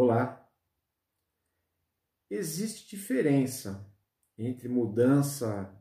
Olá. 0.00 0.48
Existe 2.30 2.88
diferença 2.88 3.84
entre 4.38 4.68
mudança 4.68 5.76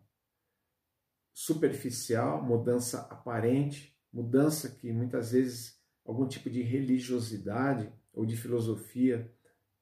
superficial, 1.31 2.43
mudança 2.43 3.01
aparente, 3.11 3.95
mudança 4.11 4.71
que 4.71 4.91
muitas 4.91 5.33
vezes 5.33 5.79
algum 6.03 6.27
tipo 6.27 6.49
de 6.49 6.63
religiosidade 6.63 7.93
ou 8.11 8.25
de 8.25 8.35
filosofia 8.35 9.31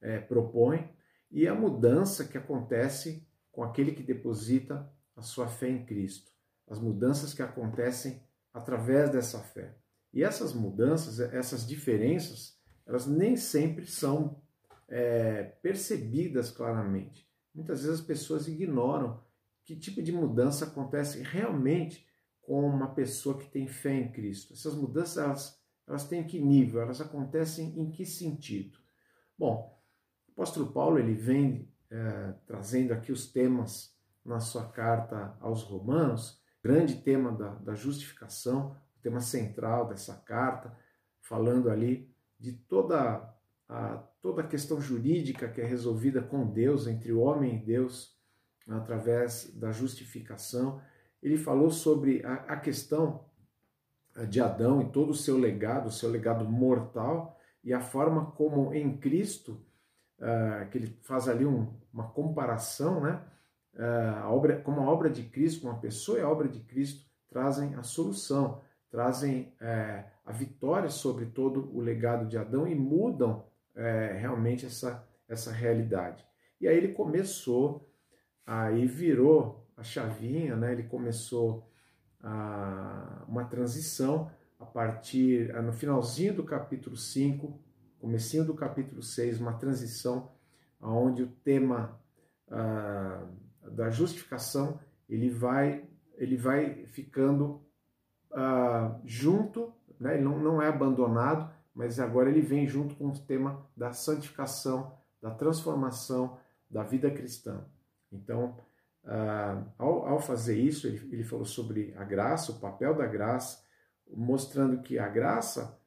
é, 0.01 0.19
propõe, 0.19 0.93
e 1.31 1.47
a 1.47 1.55
mudança 1.55 2.27
que 2.27 2.37
acontece 2.37 3.25
com 3.53 3.63
aquele 3.63 3.93
que 3.93 4.03
deposita 4.03 4.93
a 5.15 5.21
sua 5.21 5.47
fé 5.47 5.69
em 5.69 5.85
Cristo. 5.85 6.29
As 6.67 6.77
mudanças 6.77 7.33
que 7.33 7.41
acontecem 7.41 8.21
através 8.53 9.09
dessa 9.09 9.39
fé. 9.39 9.77
E 10.13 10.25
essas 10.25 10.51
mudanças, 10.51 11.21
essas 11.21 11.65
diferenças, 11.65 12.59
elas 12.85 13.07
nem 13.07 13.35
sempre 13.35 13.85
são 13.87 14.41
é, 14.87 15.43
percebidas 15.61 16.51
claramente. 16.51 17.27
Muitas 17.53 17.81
vezes 17.83 17.99
as 17.99 18.05
pessoas 18.05 18.47
ignoram 18.47 19.23
que 19.63 19.75
tipo 19.75 20.01
de 20.01 20.11
mudança 20.11 20.65
acontece 20.65 21.23
realmente 21.23 22.05
com 22.41 22.67
uma 22.67 22.93
pessoa 22.93 23.37
que 23.37 23.49
tem 23.49 23.67
fé 23.67 23.93
em 23.93 24.11
Cristo. 24.11 24.53
Essas 24.53 24.75
mudanças, 24.75 25.17
elas, 25.17 25.61
elas 25.87 26.07
têm 26.07 26.23
que 26.23 26.39
nível? 26.39 26.81
Elas 26.81 27.01
acontecem 27.01 27.79
em 27.79 27.89
que 27.89 28.05
sentido? 28.05 28.77
Bom, 29.37 29.81
o 30.27 30.31
apóstolo 30.33 30.71
Paulo 30.71 30.99
ele 30.99 31.13
vem 31.13 31.67
é, 31.89 32.33
trazendo 32.45 32.93
aqui 32.93 33.11
os 33.11 33.31
temas 33.31 33.95
na 34.23 34.39
sua 34.39 34.67
carta 34.67 35.35
aos 35.39 35.63
Romanos, 35.63 36.41
grande 36.61 37.01
tema 37.01 37.31
da, 37.31 37.55
da 37.55 37.75
justificação, 37.75 38.75
o 38.97 39.01
tema 39.01 39.19
central 39.19 39.87
dessa 39.87 40.15
carta, 40.15 40.75
falando 41.19 41.69
ali 41.69 42.14
de 42.45 42.53
toda 42.53 43.27
a, 43.67 43.97
toda 44.21 44.43
a 44.43 44.47
questão 44.47 44.79
jurídica 44.79 45.47
que 45.47 45.59
é 45.59 45.65
resolvida 45.65 46.21
com 46.21 46.45
Deus, 46.45 46.85
entre 46.85 47.11
o 47.11 47.21
homem 47.21 47.55
e 47.55 47.65
Deus, 47.65 48.15
através 48.69 49.51
da 49.55 49.71
justificação. 49.71 50.79
Ele 51.23 51.37
falou 51.37 51.71
sobre 51.71 52.23
a, 52.23 52.33
a 52.33 52.57
questão 52.57 53.25
eh, 54.15 54.27
de 54.27 54.39
Adão 54.39 54.79
e 54.79 54.91
todo 54.91 55.09
o 55.09 55.15
seu 55.15 55.39
legado, 55.39 55.87
o 55.87 55.91
seu 55.91 56.07
legado 56.07 56.45
mortal, 56.45 57.35
e 57.63 57.73
a 57.73 57.81
forma 57.81 58.29
como 58.33 58.71
em 58.75 58.95
Cristo, 58.95 59.59
uh, 60.19 60.69
que 60.69 60.77
ele 60.77 60.99
faz 61.01 61.27
ali 61.27 61.43
um, 61.43 61.73
uma 61.91 62.09
comparação, 62.09 63.01
né? 63.01 63.23
Uh, 63.73 64.19
a 64.21 64.29
obra, 64.31 64.61
como 64.61 64.81
a 64.81 64.87
obra 64.87 65.09
de 65.09 65.23
Cristo, 65.23 65.61
como 65.61 65.73
a 65.73 65.79
pessoa 65.79 66.19
e 66.19 66.21
a 66.21 66.29
obra 66.29 66.47
de 66.47 66.59
Cristo 66.59 67.09
trazem 67.27 67.73
a 67.73 67.81
solução, 67.81 68.61
trazem 68.95 69.53
uh, 69.59 70.05
a 70.25 70.31
vitória 70.31 70.89
sobre 70.89 71.25
todo 71.25 71.69
o 71.75 71.81
legado 71.81 72.25
de 72.25 72.37
Adão 72.37 72.65
e 72.65 72.73
mudam 72.73 73.45
é, 73.75 74.13
realmente 74.17 74.65
essa, 74.65 75.05
essa 75.27 75.51
realidade. 75.51 76.25
E 76.61 76.65
aí 76.65 76.77
ele 76.77 76.93
começou, 76.93 77.91
aí 78.45 78.87
virou 78.87 79.67
a 79.75 79.83
chavinha, 79.83 80.55
né? 80.55 80.71
ele 80.71 80.83
começou 80.83 81.69
a, 82.21 83.25
uma 83.27 83.43
transição 83.43 84.31
a 84.57 84.65
partir, 84.65 85.53
no 85.61 85.73
finalzinho 85.73 86.33
do 86.33 86.45
capítulo 86.45 86.95
5, 86.95 87.59
comecinho 87.99 88.45
do 88.45 88.53
capítulo 88.53 89.03
6, 89.03 89.41
uma 89.41 89.55
transição 89.55 90.31
onde 90.79 91.21
o 91.21 91.27
tema 91.27 91.99
ah, 92.49 93.27
da 93.61 93.89
justificação 93.89 94.79
ele 95.09 95.29
vai, 95.29 95.83
ele 96.15 96.37
vai 96.37 96.85
ficando 96.85 97.64
ah, 98.37 98.99
junto, 99.05 99.73
né? 99.97 100.15
ele 100.15 100.23
não, 100.23 100.37
não 100.37 100.61
é 100.61 100.67
abandonado, 100.67 101.49
mas 101.73 102.01
agora 102.01 102.29
ele 102.29 102.41
vem 102.41 102.67
junto 102.67 102.93
com 102.95 103.07
o 103.07 103.17
tema 103.17 103.65
da 103.75 103.93
santificação, 103.93 104.97
da 105.21 105.31
transformação 105.31 106.37
da 106.69 106.83
vida 106.83 107.09
cristã. 107.09 107.65
Então, 108.11 108.57
uh, 109.05 109.71
ao, 109.77 110.05
ao, 110.07 110.19
fazer 110.19 110.59
isso, 110.59 110.85
ele, 110.85 111.09
ele 111.13 111.23
falou 111.23 111.45
sobre 111.45 111.93
a 111.97 112.03
graça, 112.03 112.51
o 112.51 112.59
papel 112.59 112.93
da 112.93 113.07
graça, 113.07 113.63
mostrando 114.09 114.81
que 114.81 114.99
a 114.99 115.07
graça 115.07 115.79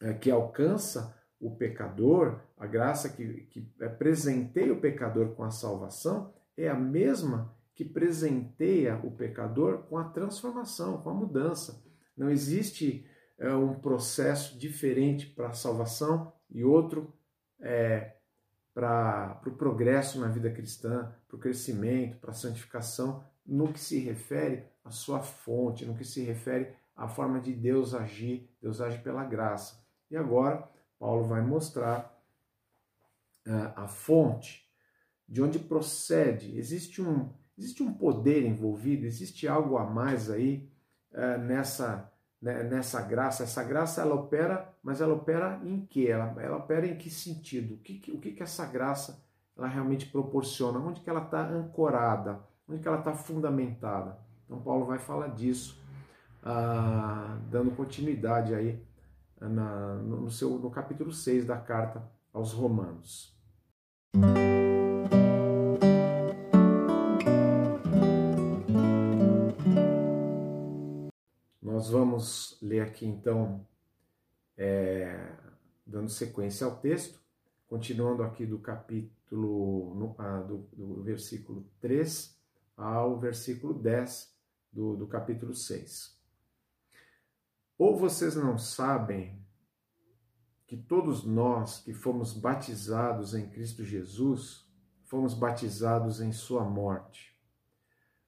é, 0.00 0.14
que 0.14 0.30
alcança 0.30 1.16
o 1.40 1.56
pecador, 1.56 2.40
a 2.56 2.66
graça 2.66 3.08
que, 3.08 3.42
que 3.46 3.60
presenteia 3.96 4.72
o 4.72 4.80
pecador 4.80 5.34
com 5.34 5.44
a 5.44 5.50
salvação, 5.50 6.34
é 6.56 6.68
a 6.68 6.74
mesma 6.74 7.56
que 7.78 7.84
presenteia 7.84 8.96
o 9.04 9.12
pecador 9.12 9.84
com 9.84 9.96
a 9.96 10.02
transformação, 10.02 11.00
com 11.00 11.10
a 11.10 11.14
mudança. 11.14 11.80
Não 12.16 12.28
existe 12.28 13.06
é 13.38 13.54
um 13.54 13.78
processo 13.78 14.58
diferente 14.58 15.28
para 15.28 15.50
a 15.50 15.52
salvação 15.52 16.32
e 16.50 16.64
outro 16.64 17.14
é, 17.60 18.16
para 18.74 19.36
o 19.36 19.40
pro 19.42 19.52
progresso 19.52 20.18
na 20.18 20.26
vida 20.26 20.50
cristã, 20.50 21.14
para 21.28 21.36
o 21.36 21.38
crescimento, 21.38 22.18
para 22.18 22.32
a 22.32 22.34
santificação, 22.34 23.24
no 23.46 23.72
que 23.72 23.78
se 23.78 24.00
refere 24.00 24.64
à 24.84 24.90
sua 24.90 25.20
fonte, 25.20 25.86
no 25.86 25.94
que 25.94 26.04
se 26.04 26.20
refere 26.24 26.74
à 26.96 27.06
forma 27.06 27.40
de 27.40 27.52
Deus 27.52 27.94
agir, 27.94 28.50
Deus 28.60 28.80
age 28.80 28.98
pela 29.02 29.24
graça. 29.24 29.80
E 30.10 30.16
agora, 30.16 30.68
Paulo 30.98 31.28
vai 31.28 31.42
mostrar 31.42 32.20
uh, 33.46 33.72
a 33.76 33.86
fonte, 33.86 34.68
de 35.28 35.40
onde 35.40 35.60
procede. 35.60 36.58
Existe 36.58 37.00
um, 37.00 37.32
existe 37.58 37.82
um 37.82 37.92
poder 37.92 38.46
envolvido, 38.46 39.04
existe 39.04 39.48
algo 39.48 39.76
a 39.76 39.84
mais 39.84 40.30
aí 40.30 40.70
uh, 41.12 41.38
nessa 41.38 42.10
né, 42.40 42.62
nessa 42.62 43.02
graça. 43.02 43.42
Essa 43.42 43.62
graça 43.62 44.00
ela 44.00 44.14
opera, 44.14 44.72
mas 44.82 45.00
ela 45.00 45.14
opera 45.14 45.60
em 45.64 45.84
que? 45.84 46.08
Ela, 46.08 46.34
ela 46.40 46.56
opera 46.56 46.86
em 46.86 46.96
que 46.96 47.10
sentido? 47.10 47.74
O 47.74 47.78
que, 47.78 48.10
o 48.12 48.18
que, 48.18 48.32
que 48.32 48.42
essa 48.42 48.64
graça 48.64 49.22
ela 49.56 49.66
realmente 49.66 50.06
proporciona? 50.06 50.78
Onde 50.78 51.00
que 51.00 51.10
ela 51.10 51.24
está 51.24 51.46
ancorada? 51.46 52.40
Onde 52.68 52.80
que 52.80 52.88
ela 52.88 52.98
está 52.98 53.12
fundamentada? 53.12 54.18
Então 54.44 54.60
Paulo 54.60 54.86
vai 54.86 54.98
falar 54.98 55.28
disso, 55.28 55.82
ah, 56.42 57.38
dando 57.50 57.70
continuidade 57.72 58.54
aí 58.54 58.82
na, 59.40 59.96
no, 59.96 60.30
seu, 60.30 60.58
no 60.58 60.70
capítulo 60.70 61.12
6 61.12 61.44
da 61.44 61.56
carta 61.56 62.02
aos 62.32 62.52
Romanos. 62.52 63.36
Nós 71.78 71.90
vamos 71.90 72.58
ler 72.60 72.80
aqui 72.80 73.06
então, 73.06 73.64
é, 74.56 75.32
dando 75.86 76.10
sequência 76.10 76.66
ao 76.66 76.76
texto, 76.78 77.20
continuando 77.68 78.24
aqui 78.24 78.44
do 78.44 78.58
capítulo, 78.58 79.94
no, 79.94 80.12
ah, 80.18 80.40
do, 80.40 80.68
do, 80.72 81.00
versículo 81.04 81.64
3 81.80 82.36
ao 82.76 83.16
versículo 83.20 83.72
10 83.74 84.34
do, 84.72 84.96
do 84.96 85.06
capítulo 85.06 85.54
6. 85.54 86.20
Ou 87.78 87.96
vocês 87.96 88.34
não 88.34 88.58
sabem 88.58 89.40
que 90.66 90.76
todos 90.76 91.22
nós 91.22 91.78
que 91.78 91.94
fomos 91.94 92.32
batizados 92.32 93.34
em 93.34 93.48
Cristo 93.48 93.84
Jesus, 93.84 94.68
fomos 95.04 95.32
batizados 95.32 96.20
em 96.20 96.32
Sua 96.32 96.64
morte. 96.64 97.38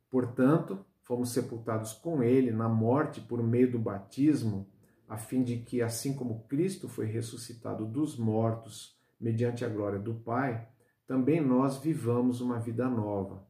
Portanto, 0.09 0.87
fomos 1.11 1.33
sepultados 1.33 1.93
com 1.93 2.23
ele 2.23 2.53
na 2.53 2.69
morte 2.69 3.21
por 3.21 3.43
meio 3.43 3.69
do 3.69 3.81
batismo, 3.81 4.71
a 5.09 5.17
fim 5.17 5.43
de 5.43 5.57
que, 5.57 5.83
assim 5.83 6.15
como 6.15 6.45
Cristo 6.45 6.89
foi 6.89 7.07
ressuscitado 7.07 7.85
dos 7.85 8.17
mortos 8.17 8.97
mediante 9.21 9.65
a 9.65 9.69
glória 9.69 9.99
do 9.99 10.15
Pai, 10.15 10.69
também 11.09 11.41
nós 11.41 11.79
vivamos 11.79 12.41
uma 12.41 12.61
vida 12.61 12.89
nova. 12.89 13.45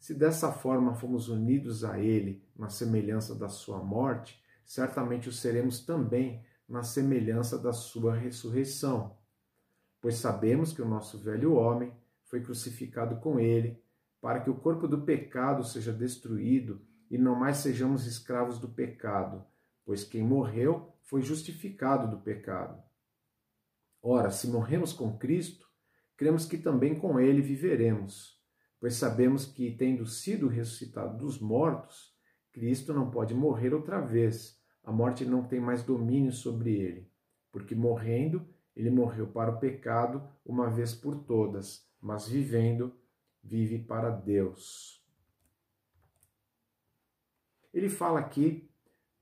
Se 0.00 0.12
dessa 0.12 0.50
forma 0.50 0.92
fomos 0.96 1.28
unidos 1.28 1.84
a 1.84 2.00
Ele 2.00 2.44
na 2.56 2.68
semelhança 2.68 3.32
da 3.32 3.48
Sua 3.48 3.78
morte, 3.78 4.42
certamente 4.64 5.28
o 5.28 5.32
seremos 5.32 5.86
também 5.86 6.44
na 6.68 6.82
semelhança 6.82 7.56
da 7.56 7.72
Sua 7.72 8.16
ressurreição. 8.16 9.16
Pois 10.00 10.16
sabemos 10.16 10.72
que 10.72 10.82
o 10.82 10.88
nosso 10.88 11.16
velho 11.16 11.54
homem 11.54 11.92
foi 12.24 12.40
crucificado 12.40 13.20
com 13.20 13.38
Ele 13.38 13.80
para 14.22 14.40
que 14.40 14.48
o 14.48 14.54
corpo 14.54 14.86
do 14.86 15.02
pecado 15.02 15.64
seja 15.64 15.92
destruído 15.92 16.80
e 17.10 17.18
não 17.18 17.34
mais 17.34 17.56
sejamos 17.56 18.06
escravos 18.06 18.56
do 18.60 18.68
pecado, 18.68 19.44
pois 19.84 20.04
quem 20.04 20.22
morreu 20.22 20.94
foi 21.02 21.22
justificado 21.22 22.08
do 22.08 22.22
pecado. 22.22 22.80
Ora, 24.00 24.30
se 24.30 24.46
morremos 24.46 24.92
com 24.92 25.18
Cristo, 25.18 25.66
cremos 26.16 26.46
que 26.46 26.56
também 26.56 26.96
com 26.96 27.18
ele 27.18 27.42
viveremos, 27.42 28.40
pois 28.78 28.94
sabemos 28.94 29.44
que, 29.44 29.72
tendo 29.72 30.06
sido 30.06 30.46
ressuscitado 30.46 31.18
dos 31.18 31.40
mortos, 31.40 32.16
Cristo 32.52 32.94
não 32.94 33.10
pode 33.10 33.34
morrer 33.34 33.74
outra 33.74 34.00
vez, 34.00 34.56
a 34.84 34.92
morte 34.92 35.24
não 35.24 35.42
tem 35.42 35.58
mais 35.58 35.82
domínio 35.82 36.30
sobre 36.30 36.70
ele, 36.70 37.10
porque 37.50 37.74
morrendo, 37.74 38.46
ele 38.76 38.90
morreu 38.90 39.26
para 39.26 39.50
o 39.50 39.58
pecado 39.58 40.22
uma 40.44 40.70
vez 40.70 40.94
por 40.94 41.24
todas, 41.24 41.84
mas 42.00 42.28
vivendo, 42.28 42.94
vive 43.42 43.78
para 43.78 44.10
Deus. 44.10 45.02
Ele 47.72 47.88
fala 47.88 48.20
aqui 48.20 48.70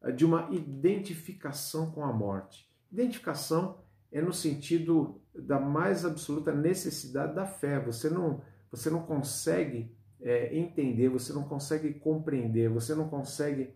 eh, 0.03 0.13
de 0.13 0.25
uma 0.25 0.49
identificação 0.51 1.91
com 1.91 2.05
a 2.05 2.13
morte. 2.13 2.71
Identificação 2.91 3.83
é 4.11 4.21
no 4.21 4.33
sentido 4.33 5.23
da 5.35 5.61
mais 5.61 6.05
absoluta 6.05 6.53
necessidade 6.53 7.35
da 7.35 7.47
fé. 7.47 7.79
Você 7.81 8.11
não, 8.11 8.43
você 8.71 8.91
não 8.91 9.05
consegue 9.05 9.97
é, 10.21 10.57
entender, 10.57 11.09
você 11.09 11.33
não 11.33 11.45
consegue 11.45 11.95
compreender, 11.95 12.69
você 12.69 12.95
não 12.95 13.09
consegue 13.09 13.75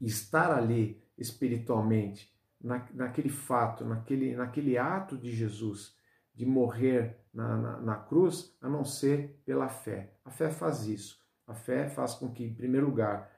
estar 0.00 0.52
ali 0.52 1.02
espiritualmente, 1.16 2.32
na, 2.60 2.88
naquele 2.92 3.28
fato, 3.28 3.84
naquele, 3.84 4.36
naquele 4.36 4.78
ato 4.78 5.16
de 5.16 5.32
Jesus 5.32 5.96
de 6.34 6.46
morrer 6.46 7.21
na, 7.32 7.56
na, 7.56 7.80
na, 7.80 7.96
cruz, 7.96 8.56
a 8.60 8.68
não 8.68 8.84
ser 8.84 9.40
pela 9.44 9.68
fé. 9.68 10.14
A 10.24 10.30
fé 10.30 10.50
faz 10.50 10.86
isso. 10.86 11.20
A 11.46 11.54
fé 11.54 11.88
faz 11.88 12.14
com 12.14 12.30
que, 12.30 12.44
em 12.44 12.54
primeiro 12.54 12.86
lugar, 12.86 13.30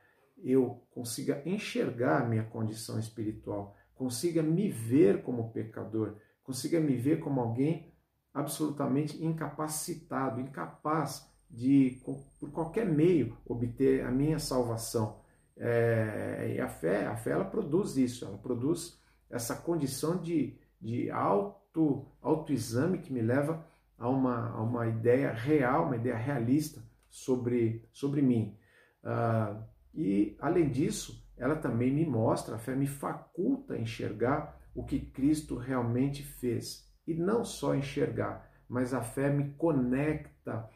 eu 0.42 0.82
consiga 0.90 1.42
enxergar 1.46 2.22
a 2.22 2.24
minha 2.26 2.44
condição 2.44 2.98
espiritual, 2.98 3.76
consiga 3.94 4.42
me 4.42 4.68
ver 4.68 5.22
como 5.22 5.50
pecador, 5.52 6.16
consiga 6.42 6.80
me 6.80 6.96
ver 6.96 7.20
como 7.20 7.40
alguém 7.40 7.92
absolutamente 8.32 9.24
incapacitado, 9.24 10.40
incapaz 10.40 11.26
de, 11.48 12.00
por 12.40 12.50
qualquer 12.50 12.84
meio, 12.84 13.38
obter 13.46 14.04
a 14.04 14.10
minha 14.10 14.38
salvação. 14.38 15.20
É, 15.56 16.54
e 16.56 16.60
a 16.60 16.68
fé, 16.68 17.06
a 17.06 17.16
fé 17.16 17.30
ela 17.30 17.44
produz 17.44 17.96
isso, 17.96 18.24
ela 18.24 18.36
produz 18.36 19.00
essa 19.30 19.54
condição 19.54 20.20
de, 20.20 20.58
de 20.80 21.10
auto, 21.10 22.06
autoexame 22.20 22.98
que 22.98 23.12
me 23.12 23.22
leva 23.22 23.64
a 23.98 24.08
uma, 24.08 24.50
a 24.50 24.62
uma 24.62 24.86
ideia 24.86 25.32
real, 25.32 25.86
uma 25.86 25.96
ideia 25.96 26.16
realista 26.16 26.82
sobre, 27.08 27.88
sobre 27.92 28.20
mim. 28.22 28.56
Uh, 29.02 29.62
e, 29.94 30.36
além 30.40 30.68
disso, 30.70 31.24
ela 31.36 31.56
também 31.56 31.92
me 31.92 32.04
mostra, 32.04 32.56
a 32.56 32.58
fé 32.58 32.74
me 32.74 32.86
faculta 32.86 33.78
enxergar 33.78 34.60
o 34.74 34.84
que 34.84 34.98
Cristo 34.98 35.56
realmente 35.56 36.22
fez. 36.22 36.90
E 37.06 37.14
não 37.14 37.44
só 37.44 37.74
enxergar, 37.74 38.50
mas 38.68 38.94
a 38.94 39.02
fé 39.02 39.30
me 39.30 39.50
conecta 39.54 40.68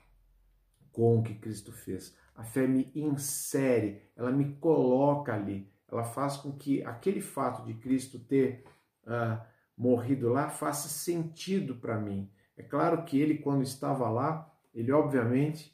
com 0.92 1.18
o 1.18 1.22
que 1.22 1.34
Cristo 1.34 1.72
fez. 1.72 2.16
A 2.34 2.44
fé 2.44 2.66
me 2.66 2.90
insere, 2.94 4.02
ela 4.16 4.30
me 4.30 4.54
coloca 4.56 5.34
ali, 5.34 5.72
ela 5.90 6.04
faz 6.04 6.36
com 6.36 6.52
que 6.52 6.84
aquele 6.84 7.20
fato 7.20 7.64
de 7.64 7.74
Cristo 7.74 8.18
ter 8.18 8.64
uh, 9.04 9.40
morrido 9.76 10.28
lá 10.28 10.48
faça 10.48 10.88
sentido 10.88 11.76
para 11.76 11.98
mim. 11.98 12.30
É 12.58 12.62
claro 12.62 13.05
que 13.05 13.19
ele, 13.19 13.38
quando 13.38 13.62
estava 13.62 14.10
lá, 14.10 14.52
ele 14.75 14.90
obviamente 14.90 15.72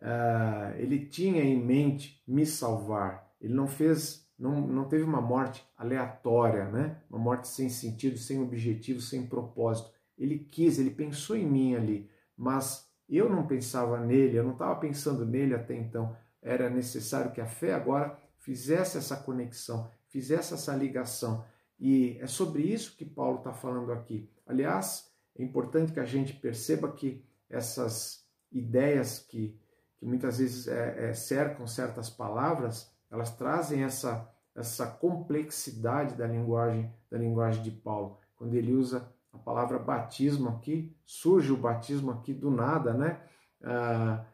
uh, 0.00 0.76
ele 0.76 1.06
tinha 1.06 1.42
em 1.42 1.58
mente 1.58 2.22
me 2.28 2.44
salvar. 2.44 3.32
Ele 3.40 3.54
não 3.54 3.66
fez, 3.66 4.28
não, 4.38 4.60
não 4.60 4.88
teve 4.88 5.04
uma 5.04 5.22
morte 5.22 5.66
aleatória, 5.76 6.66
né? 6.66 7.00
Uma 7.08 7.18
morte 7.18 7.48
sem 7.48 7.70
sentido, 7.70 8.18
sem 8.18 8.42
objetivo, 8.42 9.00
sem 9.00 9.26
propósito. 9.26 9.90
Ele 10.18 10.38
quis, 10.38 10.78
ele 10.78 10.90
pensou 10.90 11.34
em 11.34 11.46
mim 11.46 11.74
ali, 11.74 12.10
mas 12.36 12.86
eu 13.08 13.30
não 13.30 13.46
pensava 13.46 13.98
nele, 13.98 14.36
eu 14.36 14.44
não 14.44 14.52
estava 14.52 14.76
pensando 14.76 15.24
nele 15.24 15.54
até 15.54 15.74
então. 15.74 16.14
Era 16.42 16.68
necessário 16.68 17.32
que 17.32 17.40
a 17.40 17.46
fé 17.46 17.72
agora 17.72 18.18
fizesse 18.36 18.98
essa 18.98 19.16
conexão, 19.16 19.90
fizesse 20.08 20.52
essa 20.52 20.74
ligação. 20.74 21.44
E 21.80 22.18
é 22.20 22.26
sobre 22.26 22.62
isso 22.62 22.96
que 22.96 23.04
Paulo 23.04 23.38
está 23.38 23.52
falando 23.52 23.92
aqui. 23.92 24.28
Aliás, 24.46 25.07
é 25.38 25.44
importante 25.44 25.92
que 25.92 26.00
a 26.00 26.04
gente 26.04 26.32
perceba 26.32 26.90
que 26.90 27.24
essas 27.48 28.26
ideias 28.50 29.20
que, 29.20 29.58
que 29.96 30.04
muitas 30.04 30.38
vezes 30.38 30.66
é, 30.66 31.10
é, 31.10 31.14
cercam 31.14 31.66
certas 31.66 32.10
palavras, 32.10 32.92
elas 33.10 33.34
trazem 33.36 33.84
essa, 33.84 34.28
essa 34.54 34.86
complexidade 34.86 36.14
da 36.16 36.26
linguagem 36.26 36.92
da 37.10 37.16
linguagem 37.16 37.62
de 37.62 37.70
Paulo. 37.70 38.18
Quando 38.36 38.54
ele 38.54 38.72
usa 38.72 39.08
a 39.32 39.38
palavra 39.38 39.78
batismo 39.78 40.48
aqui, 40.50 40.94
surge 41.06 41.52
o 41.52 41.56
batismo 41.56 42.10
aqui 42.10 42.34
do 42.34 42.50
nada, 42.50 42.92
né? 42.92 43.20
Ah, 43.62 44.24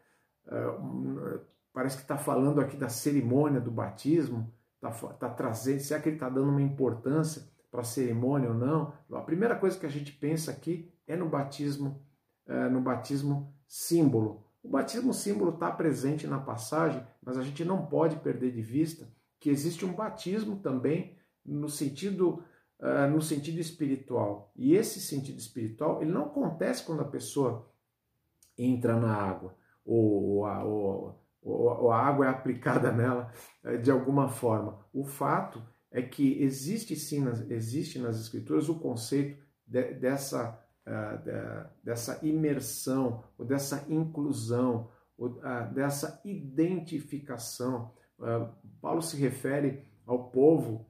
ah, 0.49 1.41
parece 1.73 1.97
que 1.97 2.03
está 2.03 2.17
falando 2.17 2.61
aqui 2.61 2.77
da 2.77 2.89
cerimônia 2.89 3.61
do 3.61 3.71
batismo, 3.71 4.53
está 4.75 4.91
tá 5.15 5.29
trazendo, 5.29 5.81
será 5.81 6.01
que 6.01 6.09
ele 6.09 6.17
está 6.17 6.29
dando 6.29 6.51
uma 6.51 6.63
importância 6.63 7.49
para 7.75 7.81
a 7.81 7.85
cerimônia 7.85 8.51
ou 8.51 8.55
não? 8.55 8.93
A 9.13 9.21
primeira 9.21 9.57
coisa 9.57 9.77
que 9.77 9.85
a 9.85 9.91
gente 9.91 10.13
pensa 10.13 10.53
aqui 10.53 10.89
é 11.09 11.17
no 11.17 11.29
batismo, 11.29 12.01
é, 12.47 12.69
no 12.69 12.81
batismo 12.81 13.53
símbolo. 13.67 14.45
O 14.63 14.69
batismo 14.69 15.13
símbolo 15.13 15.55
está 15.55 15.73
presente 15.73 16.25
na 16.25 16.39
passagem, 16.39 17.05
mas 17.21 17.37
a 17.37 17.43
gente 17.43 17.65
não 17.65 17.85
pode 17.85 18.15
perder 18.21 18.53
de 18.53 18.63
vista 18.63 19.13
que 19.41 19.51
existe 19.51 19.85
um 19.85 19.93
batismo 19.93 20.61
também 20.61 21.19
no 21.45 21.69
sentido 21.69 22.45
uh, 22.79 23.11
no 23.11 23.21
sentido 23.21 23.59
espiritual. 23.59 24.53
E 24.55 24.77
esse 24.77 25.01
sentido 25.01 25.41
espiritual, 25.41 26.01
ele 26.01 26.13
não 26.13 26.27
acontece 26.27 26.85
quando 26.85 27.01
a 27.01 27.09
pessoa 27.09 27.69
entra 28.57 28.97
na 28.97 29.13
água 29.13 29.53
ou, 29.85 30.45
ou, 30.47 31.21
ou, 31.43 31.83
ou 31.83 31.91
a 31.91 31.99
água 31.99 32.27
é 32.27 32.29
aplicada 32.29 32.93
nela 32.95 33.33
uh, 33.65 33.77
de 33.79 33.91
alguma 33.91 34.29
forma. 34.29 34.79
O 34.93 35.05
fato 35.05 35.61
é 35.95 36.03
que 36.03 36.43
existe 36.43 36.97
sim, 36.97 37.21
nas, 37.21 37.49
existe 37.49 38.01
nas 38.01 38.19
escrituras 38.19 38.69
o 38.69 38.81
conceito 38.81 39.41
de, 39.65 39.95
dessa, 39.95 40.61
uh, 40.85 41.19
de, 41.23 41.71
dessa 41.85 42.19
imersão, 42.27 43.23
ou 43.39 43.47
dessa 43.47 43.87
inclusão, 43.89 44.91
ou, 45.17 45.29
uh, 45.29 45.73
dessa 45.73 46.21
identificação. 46.25 47.93
Uh, 48.19 48.53
Paulo 48.83 49.01
se 49.01 49.17
refere 49.17 49.85
ao 50.05 50.31
povo 50.31 50.87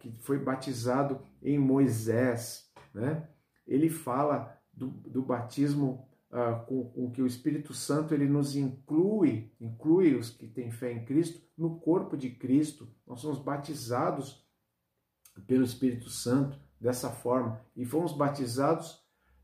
que 0.00 0.12
foi 0.18 0.38
batizado 0.38 1.22
em 1.42 1.58
Moisés, 1.58 2.70
né? 2.92 3.26
ele 3.66 3.88
fala 3.88 4.54
do, 4.70 4.88
do 4.88 5.22
batismo 5.22 6.06
uh, 6.30 6.64
com, 6.66 6.90
com, 6.90 7.10
que 7.10 7.22
o 7.22 7.26
Espírito 7.26 7.74
Santo 7.74 8.14
ele 8.14 8.26
nos 8.26 8.56
inclui, 8.56 9.52
inclui 9.60 10.14
os 10.14 10.30
que 10.30 10.46
têm 10.46 10.70
fé 10.70 10.92
em 10.92 11.04
Cristo, 11.04 11.40
no 11.56 11.78
corpo 11.78 12.16
de 12.16 12.30
Cristo. 12.30 12.88
Nós 13.06 13.20
somos 13.20 13.38
batizados 13.38 14.44
pelo 15.46 15.64
Espírito 15.64 16.08
Santo 16.08 16.58
dessa 16.80 17.10
forma 17.10 17.60
e 17.76 17.84
fomos 17.84 18.12
batizados 18.12 19.02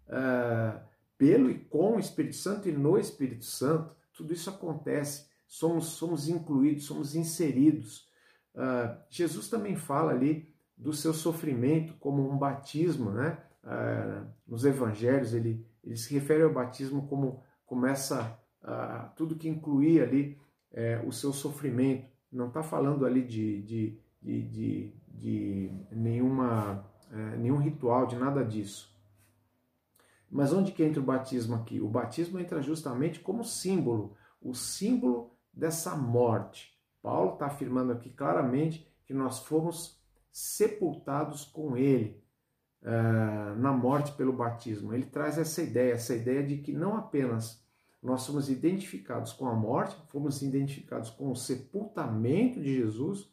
uh, 0.08 0.80
pelo 1.18 1.50
e 1.50 1.58
com 1.58 1.96
o 1.96 2.00
Espírito 2.00 2.36
Santo 2.36 2.68
e 2.68 2.72
no 2.72 2.98
Espírito 2.98 3.44
Santo. 3.44 3.94
Tudo 4.14 4.32
isso 4.32 4.48
acontece, 4.48 5.26
somos, 5.46 5.86
somos 5.86 6.28
incluídos, 6.28 6.84
somos 6.84 7.14
inseridos. 7.14 8.08
Uh, 8.54 8.96
Jesus 9.10 9.48
também 9.48 9.76
fala 9.76 10.12
ali 10.12 10.54
do 10.76 10.92
seu 10.92 11.12
sofrimento 11.12 11.94
como 11.94 12.30
um 12.30 12.38
batismo, 12.38 13.10
né? 13.10 13.38
Uh, 13.64 14.26
nos 14.46 14.64
evangelhos 14.64 15.34
ele, 15.34 15.66
ele 15.86 15.96
se 15.96 16.12
refere 16.12 16.42
ao 16.42 16.52
batismo 16.52 17.06
como 17.06 17.42
começa 17.64 18.38
tudo 19.14 19.36
que 19.36 19.48
incluía 19.48 20.02
ali 20.02 20.38
uh, 20.72 21.06
o 21.06 21.12
seu 21.12 21.32
sofrimento. 21.32 22.10
Não 22.32 22.48
está 22.48 22.62
falando 22.62 23.06
ali 23.06 23.22
de, 23.22 23.62
de, 23.62 24.00
de, 24.20 24.42
de, 24.42 24.94
de 25.08 25.70
nenhuma, 25.92 26.84
eh, 27.10 27.36
nenhum 27.36 27.56
ritual, 27.58 28.06
de 28.06 28.16
nada 28.16 28.44
disso. 28.44 28.94
Mas 30.28 30.52
onde 30.52 30.72
que 30.72 30.82
entra 30.82 31.00
o 31.00 31.04
batismo 31.04 31.54
aqui? 31.54 31.80
O 31.80 31.88
batismo 31.88 32.38
entra 32.38 32.60
justamente 32.60 33.20
como 33.20 33.44
símbolo, 33.44 34.14
o 34.42 34.52
símbolo 34.54 35.30
dessa 35.54 35.96
morte. 35.96 36.76
Paulo 37.00 37.34
está 37.34 37.46
afirmando 37.46 37.92
aqui 37.92 38.10
claramente 38.10 38.86
que 39.06 39.14
nós 39.14 39.38
fomos 39.38 39.98
sepultados 40.32 41.44
com 41.44 41.76
ele 41.76 42.22
uh, 42.86 43.58
na 43.58 43.72
morte 43.72 44.12
pelo 44.12 44.32
batismo. 44.32 44.94
Ele 44.94 45.06
traz 45.06 45.36
essa 45.36 45.60
ideia, 45.60 45.94
essa 45.94 46.14
ideia 46.14 46.42
de 46.42 46.58
que 46.58 46.72
não 46.72 46.96
apenas 46.96 47.60
nós 48.02 48.22
somos 48.22 48.48
identificados 48.48 49.32
com 49.32 49.48
a 49.48 49.54
morte, 49.54 49.96
fomos 50.08 50.40
identificados 50.40 51.10
com 51.10 51.30
o 51.30 51.36
sepultamento 51.36 52.60
de 52.60 52.76
Jesus, 52.76 53.28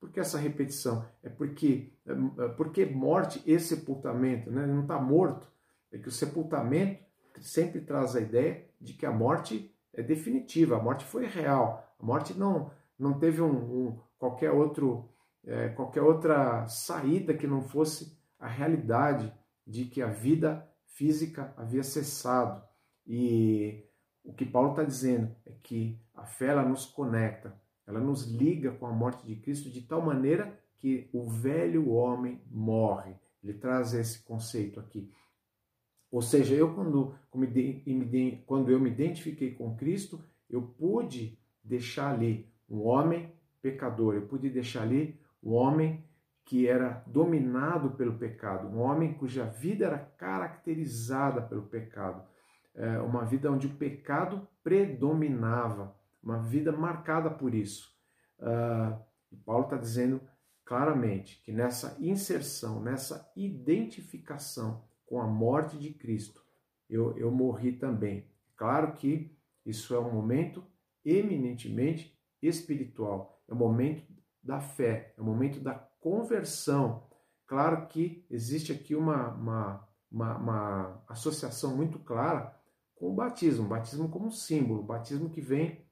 porque 0.00 0.18
essa 0.18 0.38
repetição 0.38 1.04
é 1.22 1.28
porque 1.28 1.92
é, 2.06 2.48
porque 2.56 2.86
morte 2.86 3.42
e 3.44 3.58
sepultamento, 3.58 4.50
né? 4.50 4.62
Ele 4.62 4.72
não 4.72 4.82
está 4.82 4.98
morto, 4.98 5.46
é 5.92 5.98
que 5.98 6.08
o 6.08 6.12
sepultamento 6.12 7.04
sempre 7.40 7.80
traz 7.80 8.16
a 8.16 8.20
ideia 8.20 8.64
de 8.80 8.94
que 8.94 9.04
a 9.04 9.12
morte 9.12 9.74
é 9.92 10.02
definitiva, 10.02 10.76
a 10.76 10.82
morte 10.82 11.04
foi 11.04 11.26
real, 11.26 11.94
a 12.00 12.04
morte 12.04 12.32
não 12.38 12.70
não 12.98 13.18
teve 13.18 13.42
um, 13.42 13.50
um 13.50 13.98
qualquer 14.18 14.50
outro 14.52 15.10
é, 15.44 15.68
qualquer 15.68 16.02
outra 16.02 16.66
saída 16.66 17.34
que 17.34 17.46
não 17.46 17.60
fosse 17.60 18.15
a 18.38 18.48
realidade 18.48 19.32
de 19.66 19.84
que 19.84 20.00
a 20.00 20.08
vida 20.08 20.68
física 20.86 21.52
havia 21.56 21.82
cessado. 21.82 22.62
E 23.06 23.84
o 24.24 24.32
que 24.32 24.44
Paulo 24.44 24.70
está 24.70 24.82
dizendo 24.82 25.34
é 25.44 25.52
que 25.62 26.00
a 26.14 26.24
fé 26.24 26.46
ela 26.46 26.62
nos 26.62 26.86
conecta, 26.86 27.58
ela 27.86 28.00
nos 28.00 28.26
liga 28.26 28.72
com 28.72 28.86
a 28.86 28.92
morte 28.92 29.26
de 29.26 29.36
Cristo 29.36 29.70
de 29.70 29.82
tal 29.82 30.02
maneira 30.02 30.58
que 30.78 31.08
o 31.12 31.28
velho 31.28 31.90
homem 31.90 32.40
morre. 32.50 33.14
Ele 33.42 33.54
traz 33.54 33.94
esse 33.94 34.20
conceito 34.24 34.80
aqui. 34.80 35.12
Ou 36.10 36.22
seja, 36.22 36.54
eu 36.54 36.74
quando, 36.74 37.14
quando 38.46 38.70
eu 38.70 38.80
me 38.80 38.90
identifiquei 38.90 39.54
com 39.54 39.76
Cristo, 39.76 40.22
eu 40.48 40.62
pude 40.62 41.38
deixar 41.62 42.14
ali 42.14 42.50
um 42.68 42.86
homem 42.86 43.32
pecador. 43.60 44.14
Eu 44.14 44.26
pude 44.26 44.48
deixar 44.48 44.82
ali 44.82 45.20
um 45.42 45.52
homem 45.52 46.04
que 46.46 46.68
era 46.68 47.02
dominado 47.08 47.90
pelo 47.90 48.16
pecado, 48.16 48.68
um 48.68 48.78
homem 48.78 49.12
cuja 49.12 49.44
vida 49.44 49.86
era 49.86 49.98
caracterizada 49.98 51.42
pelo 51.42 51.62
pecado, 51.62 52.24
é, 52.72 53.00
uma 53.00 53.24
vida 53.24 53.50
onde 53.50 53.66
o 53.66 53.74
pecado 53.74 54.46
predominava, 54.62 55.94
uma 56.22 56.38
vida 56.38 56.70
marcada 56.70 57.28
por 57.28 57.52
isso. 57.52 57.92
Uh, 58.38 58.96
e 59.32 59.36
Paulo 59.36 59.64
está 59.64 59.76
dizendo 59.76 60.20
claramente 60.64 61.42
que 61.42 61.50
nessa 61.50 61.96
inserção, 61.98 62.80
nessa 62.80 63.30
identificação 63.34 64.84
com 65.04 65.20
a 65.20 65.26
morte 65.26 65.76
de 65.78 65.92
Cristo, 65.94 66.44
eu, 66.88 67.16
eu 67.18 67.30
morri 67.30 67.72
também. 67.72 68.28
Claro 68.56 68.92
que 68.92 69.36
isso 69.64 69.94
é 69.94 69.98
um 69.98 70.12
momento 70.12 70.62
eminentemente 71.04 72.16
espiritual, 72.40 73.42
é 73.48 73.52
o 73.52 73.56
momento 73.56 74.04
da 74.42 74.60
fé, 74.60 75.12
é 75.16 75.20
o 75.20 75.24
momento 75.24 75.58
da 75.60 75.74
conversão. 76.06 77.02
Claro 77.48 77.88
que 77.88 78.24
existe 78.30 78.70
aqui 78.70 78.94
uma, 78.94 79.30
uma, 79.34 79.88
uma, 80.08 80.36
uma 80.36 81.04
associação 81.08 81.76
muito 81.76 81.98
clara 81.98 82.56
com 82.94 83.10
o 83.10 83.14
batismo, 83.14 83.64
o 83.64 83.68
batismo 83.68 84.08
como 84.08 84.30
símbolo, 84.30 84.82
o 84.82 84.86
batismo 84.86 85.28
que 85.28 85.40
vem 85.40 85.84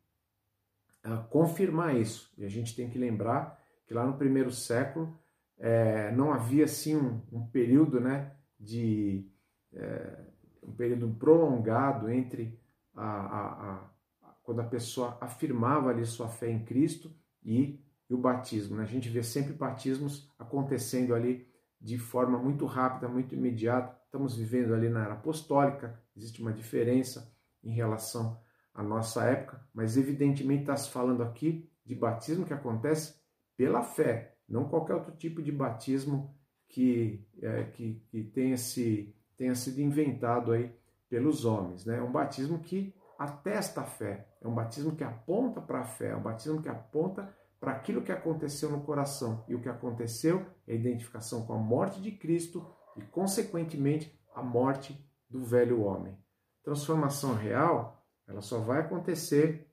a 1.02 1.16
confirmar 1.16 1.96
isso. 1.96 2.32
E 2.38 2.44
a 2.44 2.48
gente 2.48 2.76
tem 2.76 2.88
que 2.88 2.96
lembrar 2.96 3.60
que 3.88 3.92
lá 3.92 4.06
no 4.06 4.16
primeiro 4.16 4.52
século 4.52 5.18
é, 5.58 6.12
não 6.12 6.32
havia 6.32 6.64
assim 6.64 6.94
um, 6.94 7.20
um 7.32 7.46
período 7.48 7.98
né, 7.98 8.36
de 8.58 9.28
é, 9.72 10.26
um 10.62 10.72
período 10.76 11.12
prolongado 11.16 12.08
entre 12.08 12.56
a, 12.94 13.04
a, 13.04 13.80
a, 14.22 14.28
quando 14.44 14.60
a 14.60 14.64
pessoa 14.64 15.18
afirmava 15.20 15.90
ali 15.90 16.06
sua 16.06 16.28
fé 16.28 16.48
em 16.48 16.64
Cristo 16.64 17.12
e, 17.44 17.83
e 18.08 18.14
o 18.14 18.18
batismo. 18.18 18.76
Né? 18.76 18.82
A 18.82 18.86
gente 18.86 19.08
vê 19.08 19.22
sempre 19.22 19.52
batismos 19.52 20.30
acontecendo 20.38 21.14
ali 21.14 21.46
de 21.80 21.98
forma 21.98 22.38
muito 22.38 22.66
rápida, 22.66 23.08
muito 23.08 23.34
imediata. 23.34 23.98
Estamos 24.04 24.36
vivendo 24.36 24.74
ali 24.74 24.88
na 24.88 25.04
era 25.04 25.14
apostólica, 25.14 26.00
existe 26.16 26.40
uma 26.40 26.52
diferença 26.52 27.32
em 27.62 27.72
relação 27.72 28.40
à 28.72 28.82
nossa 28.82 29.24
época, 29.24 29.66
mas 29.72 29.96
evidentemente 29.96 30.62
está 30.62 30.76
se 30.76 30.90
falando 30.90 31.22
aqui 31.22 31.68
de 31.84 31.94
batismo 31.94 32.46
que 32.46 32.54
acontece 32.54 33.14
pela 33.56 33.82
fé, 33.82 34.36
não 34.48 34.68
qualquer 34.68 34.94
outro 34.94 35.12
tipo 35.12 35.42
de 35.42 35.52
batismo 35.52 36.34
que, 36.68 37.24
é, 37.40 37.64
que, 37.64 38.02
que 38.08 38.24
tenha, 38.24 38.56
se, 38.56 39.14
tenha 39.36 39.54
sido 39.54 39.80
inventado 39.80 40.52
aí 40.52 40.74
pelos 41.08 41.44
homens. 41.44 41.84
Né? 41.84 41.98
É 41.98 42.02
um 42.02 42.10
batismo 42.10 42.58
que 42.58 42.94
atesta 43.18 43.82
a 43.82 43.84
fé, 43.84 44.26
é 44.40 44.48
um 44.48 44.54
batismo 44.54 44.96
que 44.96 45.04
aponta 45.04 45.60
para 45.60 45.80
a 45.80 45.84
fé, 45.84 46.10
é 46.10 46.16
um 46.16 46.22
batismo 46.22 46.60
que 46.60 46.68
aponta 46.68 47.32
para 47.64 47.72
aquilo 47.72 48.02
que 48.02 48.12
aconteceu 48.12 48.70
no 48.70 48.82
coração. 48.82 49.42
E 49.48 49.54
o 49.54 49.60
que 49.60 49.70
aconteceu 49.70 50.44
é 50.68 50.74
a 50.74 50.76
identificação 50.76 51.46
com 51.46 51.54
a 51.54 51.58
morte 51.58 51.98
de 52.02 52.12
Cristo 52.12 52.62
e, 52.94 53.00
consequentemente, 53.00 54.14
a 54.34 54.42
morte 54.42 55.02
do 55.30 55.42
velho 55.42 55.82
homem. 55.82 56.14
Transformação 56.62 57.34
real, 57.34 58.06
ela 58.28 58.42
só 58.42 58.58
vai 58.58 58.80
acontecer 58.80 59.66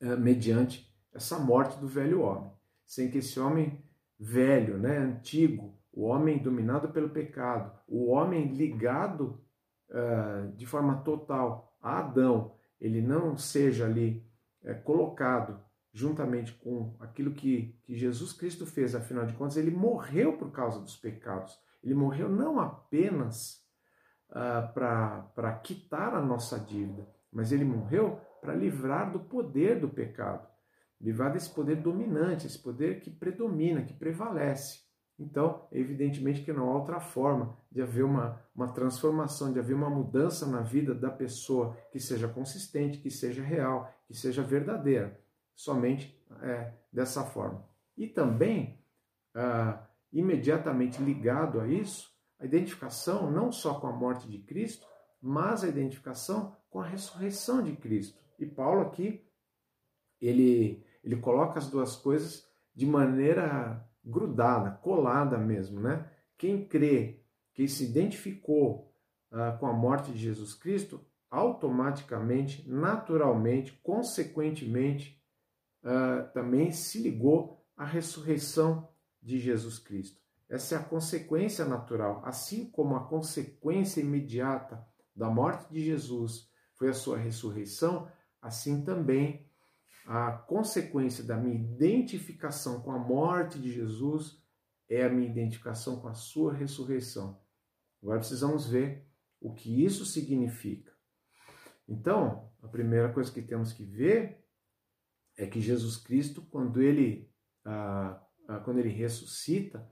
é, 0.00 0.16
mediante 0.16 0.94
essa 1.14 1.38
morte 1.38 1.78
do 1.78 1.88
velho 1.88 2.20
homem 2.20 2.52
sem 2.84 3.10
que 3.10 3.18
esse 3.18 3.40
homem 3.40 3.82
velho, 4.18 4.76
né, 4.76 4.98
antigo, 4.98 5.80
o 5.90 6.04
homem 6.04 6.36
dominado 6.36 6.90
pelo 6.90 7.08
pecado, 7.08 7.72
o 7.88 8.10
homem 8.10 8.52
ligado 8.52 9.42
uh, 9.88 10.52
de 10.54 10.66
forma 10.66 11.02
total 11.02 11.74
a 11.80 12.00
Adão, 12.00 12.54
ele 12.78 13.00
não 13.00 13.34
seja 13.34 13.86
ali 13.86 14.22
uh, 14.62 14.82
colocado 14.82 15.58
juntamente 15.92 16.52
com 16.52 16.96
aquilo 16.98 17.32
que, 17.32 17.78
que 17.84 17.96
Jesus 17.96 18.32
Cristo 18.32 18.64
fez, 18.64 18.94
afinal 18.94 19.26
de 19.26 19.34
contas, 19.34 19.56
ele 19.56 19.70
morreu 19.70 20.36
por 20.38 20.50
causa 20.50 20.80
dos 20.80 20.96
pecados. 20.96 21.58
Ele 21.82 21.94
morreu 21.94 22.28
não 22.28 22.58
apenas 22.58 23.64
uh, 24.30 24.72
para 24.72 25.60
quitar 25.62 26.14
a 26.14 26.20
nossa 26.20 26.58
dívida, 26.58 27.06
mas 27.30 27.52
ele 27.52 27.64
morreu 27.64 28.20
para 28.40 28.54
livrar 28.54 29.12
do 29.12 29.20
poder 29.20 29.80
do 29.80 29.88
pecado 29.88 30.52
livrar 31.02 31.32
desse 31.32 31.50
poder 31.50 31.76
dominante, 31.76 32.46
esse 32.46 32.58
poder 32.58 33.00
que 33.00 33.10
predomina, 33.10 33.82
que 33.82 33.92
prevalece. 33.92 34.80
Então, 35.18 35.66
evidentemente 35.70 36.42
que 36.42 36.52
não 36.52 36.70
há 36.70 36.74
outra 36.74 37.00
forma 37.00 37.56
de 37.70 37.82
haver 37.82 38.04
uma, 38.04 38.40
uma 38.54 38.72
transformação, 38.72 39.52
de 39.52 39.58
haver 39.58 39.74
uma 39.74 39.90
mudança 39.90 40.46
na 40.46 40.60
vida 40.62 40.94
da 40.94 41.10
pessoa 41.10 41.76
que 41.90 41.98
seja 41.98 42.28
consistente, 42.28 42.98
que 42.98 43.10
seja 43.10 43.42
real, 43.42 43.92
que 44.06 44.14
seja 44.14 44.42
verdadeira, 44.42 45.20
somente 45.62 46.20
é, 46.42 46.72
dessa 46.92 47.24
forma. 47.24 47.64
E 47.96 48.08
também, 48.08 48.78
ah, 49.34 49.86
imediatamente 50.12 51.00
ligado 51.00 51.60
a 51.60 51.68
isso, 51.68 52.10
a 52.38 52.44
identificação 52.44 53.30
não 53.30 53.52
só 53.52 53.78
com 53.78 53.86
a 53.86 53.92
morte 53.92 54.28
de 54.28 54.38
Cristo, 54.38 54.86
mas 55.20 55.62
a 55.62 55.68
identificação 55.68 56.56
com 56.68 56.80
a 56.80 56.86
ressurreição 56.86 57.62
de 57.62 57.76
Cristo. 57.76 58.18
E 58.38 58.44
Paulo 58.44 58.80
aqui, 58.82 59.24
ele 60.20 60.84
ele 61.04 61.16
coloca 61.16 61.58
as 61.58 61.68
duas 61.68 61.96
coisas 61.96 62.46
de 62.74 62.86
maneira 62.86 63.84
grudada, 64.04 64.70
colada 64.70 65.36
mesmo, 65.36 65.80
né? 65.80 66.08
Quem 66.38 66.64
crê, 66.64 67.20
que 67.52 67.68
se 67.68 67.84
identificou 67.84 68.94
uh, 69.32 69.58
com 69.58 69.66
a 69.66 69.72
morte 69.72 70.12
de 70.12 70.18
Jesus 70.18 70.54
Cristo, 70.54 71.04
automaticamente, 71.30 72.68
naturalmente, 72.68 73.72
consequentemente, 73.82 75.21
uh, 75.82 76.32
também 76.32 76.72
se 76.72 77.00
ligou 77.00 77.64
à 77.76 77.84
ressurreição 77.84 78.88
de 79.20 79.38
Jesus 79.38 79.78
Cristo. 79.78 80.20
Essa 80.48 80.74
é 80.74 80.78
a 80.78 80.84
consequência 80.84 81.64
natural, 81.64 82.22
assim 82.24 82.70
como 82.70 82.94
a 82.94 83.06
consequência 83.06 84.00
imediata 84.00 84.86
da 85.14 85.30
morte 85.30 85.72
de 85.72 85.80
Jesus 85.80 86.50
foi 86.74 86.90
a 86.90 86.94
sua 86.94 87.16
ressurreição, 87.16 88.08
assim 88.40 88.82
também 88.84 89.48
a 90.04 90.32
consequência 90.32 91.22
da 91.22 91.36
minha 91.36 91.54
identificação 91.54 92.80
com 92.80 92.90
a 92.90 92.98
morte 92.98 93.58
de 93.58 93.72
Jesus 93.72 94.42
é 94.88 95.04
a 95.04 95.08
minha 95.08 95.30
identificação 95.30 96.00
com 96.00 96.08
a 96.08 96.14
sua 96.14 96.52
ressurreição. 96.52 97.40
Agora 98.02 98.18
precisamos 98.18 98.66
ver 98.66 99.06
o 99.40 99.54
que 99.54 99.84
isso 99.84 100.04
significa. 100.04 100.92
Então, 101.88 102.50
a 102.62 102.68
primeira 102.68 103.12
coisa 103.12 103.30
que 103.30 103.42
temos 103.42 103.72
que 103.72 103.84
ver 103.84 104.41
é 105.36 105.46
que 105.46 105.60
Jesus 105.60 105.96
Cristo, 105.96 106.42
quando 106.50 106.80
ele, 106.82 107.30
ah, 107.64 108.20
ah, 108.48 108.58
quando 108.60 108.78
ele 108.78 108.90
ressuscita, 108.90 109.86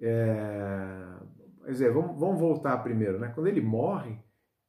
é, 0.00 1.16
quer 1.64 1.70
dizer, 1.70 1.92
vamos, 1.92 2.18
vamos 2.18 2.38
voltar 2.38 2.76
primeiro, 2.78 3.18
né? 3.18 3.32
Quando 3.34 3.46
ele 3.46 3.60
morre, 3.60 4.18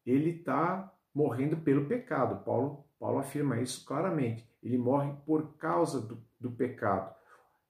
ele 0.06 0.30
está 0.30 0.94
morrendo 1.14 1.58
pelo 1.58 1.86
pecado. 1.86 2.44
Paulo, 2.44 2.86
Paulo 3.00 3.20
afirma 3.20 3.60
isso 3.60 3.86
claramente 3.86 4.48
ele 4.68 4.78
morre 4.78 5.14
por 5.26 5.56
causa 5.58 6.02
do, 6.02 6.22
do 6.40 6.52
pecado. 6.52 7.16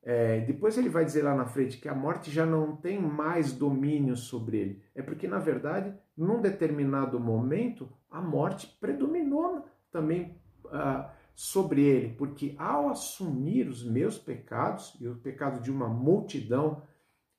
É, 0.03 0.39
depois 0.41 0.77
ele 0.77 0.89
vai 0.89 1.03
dizer 1.03 1.23
lá 1.23 1.35
na 1.35 1.45
frente 1.45 1.77
que 1.77 1.89
a 1.89 1.95
morte 1.95 2.31
já 2.31 2.45
não 2.45 2.75
tem 2.75 2.99
mais 2.99 3.51
domínio 3.51 4.15
sobre 4.15 4.57
ele. 4.57 4.83
É 4.95 5.01
porque, 5.01 5.27
na 5.27 5.39
verdade, 5.39 5.93
num 6.15 6.41
determinado 6.41 7.19
momento, 7.19 7.91
a 8.09 8.21
morte 8.21 8.67
predominou 8.79 9.65
também 9.91 10.39
uh, 10.65 11.09
sobre 11.37 11.83
ele, 11.83 12.15
porque 12.15 12.55
ao 12.57 12.89
assumir 12.89 13.67
os 13.67 13.83
meus 13.83 14.17
pecados 14.17 14.97
e 14.99 15.07
o 15.07 15.15
pecado 15.15 15.61
de 15.61 15.69
uma 15.69 15.87
multidão 15.87 16.81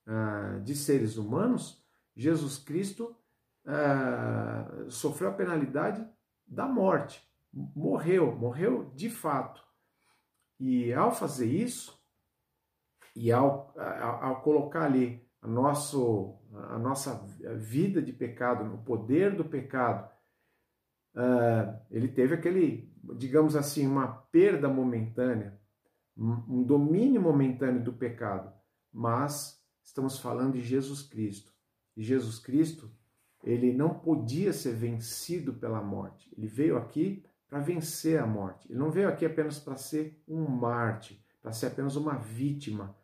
uh, 0.07 0.61
de 0.63 0.77
seres 0.77 1.17
humanos, 1.17 1.85
Jesus 2.15 2.59
Cristo 2.59 3.17
uh, 3.67 4.89
sofreu 4.89 5.31
a 5.31 5.35
penalidade 5.35 6.07
da 6.47 6.67
morte 6.67 7.29
morreu, 7.53 8.35
morreu 8.35 8.91
de 8.95 9.11
fato. 9.11 9.63
E 10.59 10.93
ao 10.93 11.13
fazer 11.13 11.47
isso, 11.47 11.99
e 13.15 13.33
ao, 13.33 13.75
ao, 13.79 14.43
colocar 14.43 14.85
ali 14.85 15.27
a, 15.41 15.47
nosso, 15.47 16.39
a 16.71 16.79
nossa 16.79 17.15
vida 17.57 18.03
de 18.03 18.13
pecado, 18.13 18.65
no 18.65 18.79
poder 18.79 19.37
do 19.37 19.45
pecado, 19.45 20.11
uh, 21.15 21.81
ele 21.91 22.09
teve 22.09 22.35
aquele, 22.35 22.88
digamos 23.17 23.57
assim, 23.57 23.87
uma 23.87 24.09
perda 24.09 24.69
momentânea, 24.69 25.59
um 26.17 26.63
domínio 26.63 27.21
momentâneo 27.21 27.83
do 27.83 27.93
pecado, 27.93 28.53
mas 28.93 29.63
estamos 29.85 30.19
falando 30.19 30.55
de 30.55 30.63
Jesus 30.63 31.03
Cristo. 31.03 31.53
E 31.97 32.03
Jesus 32.03 32.39
Cristo, 32.39 32.91
ele 33.43 33.73
não 33.73 33.91
podia 33.91 34.53
ser 34.53 34.75
vencido 34.75 35.55
pela 35.55 35.81
morte. 35.81 36.33
Ele 36.37 36.47
veio 36.47 36.77
aqui 36.77 37.25
para 37.49 37.61
vencer 37.61 38.21
a 38.21 38.27
morte. 38.27 38.71
Ele 38.71 38.79
não 38.79 38.91
veio 38.91 39.09
aqui 39.09 39.25
apenas 39.25 39.59
para 39.59 39.77
ser 39.77 40.23
um 40.29 40.47
Marte, 40.47 41.25
para 41.41 41.53
ser 41.53 41.67
apenas 41.67 41.97
uma 41.97 42.17
vítima. 42.17 42.97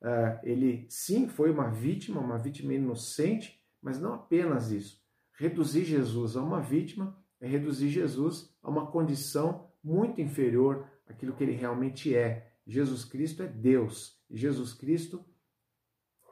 Uh, 0.00 0.38
ele 0.42 0.86
sim 0.88 1.28
foi 1.28 1.50
uma 1.50 1.70
vítima, 1.70 2.20
uma 2.20 2.36
vítima 2.36 2.74
inocente, 2.74 3.60
mas 3.80 4.00
não 4.00 4.14
apenas 4.14 4.70
isso. 4.70 5.02
Reduzir 5.32 5.84
Jesus 5.84 6.36
a 6.36 6.42
uma 6.42 6.60
vítima 6.60 7.16
é 7.46 7.48
reduzir 7.48 7.88
Jesus 7.88 8.52
a 8.62 8.68
uma 8.68 8.90
condição 8.90 9.70
muito 9.82 10.20
inferior 10.20 10.84
àquilo 11.06 11.32
que 11.32 11.44
ele 11.44 11.52
realmente 11.52 12.14
é. 12.14 12.52
Jesus 12.66 13.04
Cristo 13.04 13.42
é 13.42 13.46
Deus. 13.46 14.20
Jesus 14.28 14.72
Cristo 14.72 15.24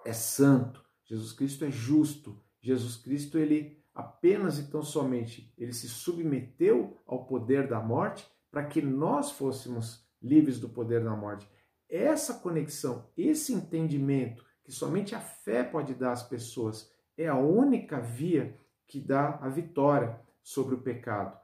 é 0.04 0.12
santo, 0.12 0.85
Jesus 1.04 1.33
Cristo 1.33 1.64
é 1.64 1.71
justo, 1.71 2.42
Jesus 2.61 2.97
Cristo 2.97 3.38
ele 3.38 3.83
apenas 3.94 4.59
e 4.59 4.68
tão 4.68 4.83
somente 4.83 5.54
ele 5.56 5.73
se 5.73 5.88
submeteu 5.88 7.00
ao 7.06 7.25
poder 7.25 7.68
da 7.68 7.80
morte 7.80 8.28
para 8.50 8.64
que 8.64 8.83
nós 8.83 9.30
fôssemos 9.30 10.04
livres 10.21 10.59
do 10.59 10.68
poder 10.68 11.04
da 11.04 11.14
morte. 11.14 11.49
Essa 11.88 12.35
conexão, 12.35 13.09
esse 13.16 13.52
entendimento 13.52 14.44
que 14.64 14.73
somente 14.73 15.14
a 15.14 15.21
fé 15.21 15.62
pode 15.62 15.94
dar 15.94 16.12
às 16.12 16.23
pessoas, 16.23 16.90
é 17.16 17.28
a 17.28 17.37
única 17.37 18.00
via 18.00 18.59
que 18.87 18.99
dá 18.99 19.38
a 19.40 19.49
vitória 19.49 20.18
sobre 20.44 20.76
o 20.76 20.82
pecado. 20.82 21.36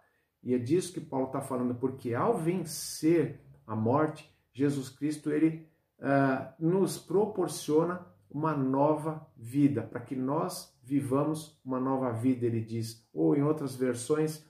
E 0.43 0.55
é 0.55 0.59
disso 0.59 0.93
que 0.93 1.01
Paulo 1.01 1.27
está 1.27 1.41
falando, 1.41 1.75
porque 1.75 2.15
ao 2.15 2.39
vencer 2.39 3.41
a 3.67 3.75
morte, 3.75 4.33
Jesus 4.53 4.91
Cristo 4.91 5.33
ele 5.33 5.67
uh, 5.99 6.53
nos 6.59 6.99
proporciona 6.99 8.07
uma 8.31 8.55
nova 8.55 9.27
vida, 9.37 9.83
para 9.83 10.01
que 10.01 10.15
nós 10.15 10.73
vivamos 10.83 11.59
uma 11.65 11.81
nova 11.81 12.13
vida, 12.13 12.47
ele 12.47 12.61
diz. 12.61 13.05
Ou 13.13 13.35
em 13.35 13.43
outras 13.43 13.75
versões, 13.75 14.45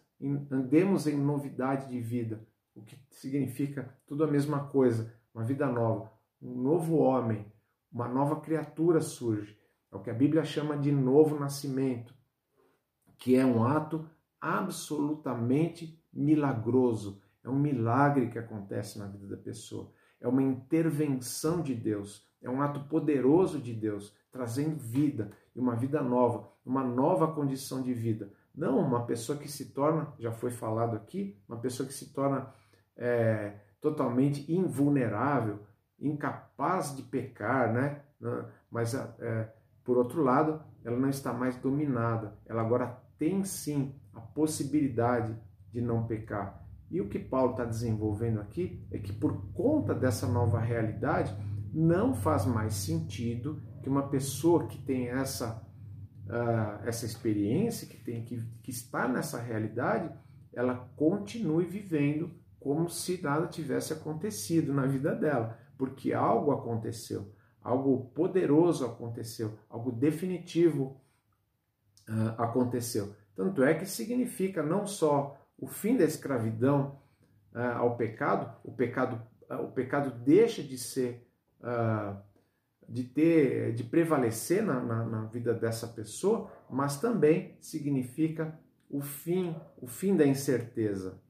andemos 0.50 1.06
em 1.06 1.16
novidade 1.16 1.88
de 1.88 1.98
vida, 1.98 2.46
o 2.74 2.82
que 2.82 2.98
significa 3.10 3.94
tudo 4.06 4.24
a 4.24 4.26
mesma 4.26 4.66
coisa, 4.66 5.14
uma 5.34 5.42
vida 5.42 5.66
nova, 5.66 6.12
um 6.42 6.54
novo 6.54 6.96
homem, 6.98 7.46
uma 7.90 8.06
nova 8.06 8.40
criatura 8.40 9.00
surge. 9.00 9.58
É 9.90 9.96
o 9.96 10.00
que 10.00 10.10
a 10.10 10.14
Bíblia 10.14 10.44
chama 10.44 10.76
de 10.76 10.92
novo 10.92 11.38
nascimento, 11.38 12.14
que 13.16 13.34
é 13.34 13.44
um 13.44 13.64
ato 13.64 14.08
absolutamente 14.40 16.00
milagroso. 16.12 17.20
É 17.42 17.48
um 17.48 17.58
milagre 17.58 18.28
que 18.28 18.38
acontece 18.38 18.98
na 18.98 19.06
vida 19.06 19.26
da 19.26 19.36
pessoa. 19.36 19.92
É 20.20 20.28
uma 20.28 20.42
intervenção 20.42 21.62
de 21.62 21.74
Deus. 21.74 22.26
É 22.42 22.48
um 22.48 22.62
ato 22.62 22.80
poderoso 22.88 23.58
de 23.58 23.74
Deus, 23.74 24.14
trazendo 24.30 24.76
vida 24.76 25.30
e 25.54 25.60
uma 25.60 25.76
vida 25.76 26.02
nova, 26.02 26.50
uma 26.64 26.82
nova 26.82 27.32
condição 27.32 27.82
de 27.82 27.92
vida. 27.92 28.32
Não 28.54 28.78
uma 28.78 29.04
pessoa 29.06 29.38
que 29.38 29.48
se 29.48 29.72
torna, 29.72 30.12
já 30.18 30.32
foi 30.32 30.50
falado 30.50 30.96
aqui, 30.96 31.38
uma 31.48 31.58
pessoa 31.58 31.86
que 31.86 31.94
se 31.94 32.12
torna 32.12 32.52
é, 32.96 33.54
totalmente 33.80 34.50
invulnerável, 34.52 35.60
incapaz 35.98 36.96
de 36.96 37.02
pecar, 37.02 37.72
né? 37.72 38.02
Mas, 38.70 38.94
é, 38.94 39.52
por 39.84 39.96
outro 39.96 40.22
lado, 40.22 40.62
ela 40.84 40.98
não 40.98 41.08
está 41.08 41.32
mais 41.32 41.56
dominada. 41.56 42.36
Ela 42.46 42.62
agora 42.62 42.98
tem 43.18 43.44
sim 43.44 43.94
possibilidade 44.34 45.36
de 45.72 45.80
não 45.80 46.06
pecar. 46.06 46.64
E 46.90 47.00
o 47.00 47.08
que 47.08 47.18
Paulo 47.18 47.52
está 47.52 47.64
desenvolvendo 47.64 48.40
aqui 48.40 48.84
é 48.90 48.98
que, 48.98 49.12
por 49.12 49.52
conta 49.52 49.94
dessa 49.94 50.26
nova 50.26 50.58
realidade, 50.58 51.34
não 51.72 52.14
faz 52.14 52.44
mais 52.44 52.74
sentido 52.74 53.62
que 53.82 53.88
uma 53.88 54.08
pessoa 54.08 54.66
que 54.66 54.76
tem 54.78 55.08
essa, 55.08 55.64
uh, 56.26 56.84
essa 56.84 57.06
experiência, 57.06 57.86
que, 57.86 57.96
tem, 57.96 58.24
que, 58.24 58.42
que 58.62 58.70
está 58.70 59.06
nessa 59.06 59.40
realidade, 59.40 60.12
ela 60.52 60.90
continue 60.96 61.64
vivendo 61.64 62.32
como 62.58 62.90
se 62.90 63.22
nada 63.22 63.46
tivesse 63.46 63.92
acontecido 63.92 64.74
na 64.74 64.84
vida 64.84 65.14
dela, 65.14 65.58
porque 65.78 66.12
algo 66.12 66.50
aconteceu, 66.50 67.32
algo 67.62 68.10
poderoso 68.10 68.84
aconteceu, 68.84 69.56
algo 69.68 69.92
definitivo 69.92 71.00
uh, 72.08 72.34
aconteceu. 72.36 73.14
Tanto 73.42 73.62
é 73.62 73.74
que 73.74 73.86
significa 73.86 74.62
não 74.62 74.86
só 74.86 75.40
o 75.56 75.66
fim 75.66 75.96
da 75.96 76.04
escravidão 76.04 77.00
uh, 77.54 77.78
ao 77.78 77.96
pecado, 77.96 78.54
o 78.64 78.72
pecado, 78.72 79.22
uh, 79.50 79.62
o 79.64 79.72
pecado 79.72 80.10
deixa 80.10 80.62
de 80.62 80.76
ser, 80.76 81.26
de 82.88 83.04
ter, 83.04 83.74
de 83.74 83.84
prevalecer 83.84 84.62
na, 84.62 84.80
na, 84.80 85.04
na 85.04 85.24
vida 85.26 85.54
dessa 85.54 85.86
pessoa, 85.86 86.50
mas 86.68 87.00
também 87.00 87.56
significa 87.60 88.58
o 88.88 89.00
fim, 89.00 89.54
o 89.78 89.86
fim 89.86 90.16
da 90.16 90.26
incerteza. 90.26 91.20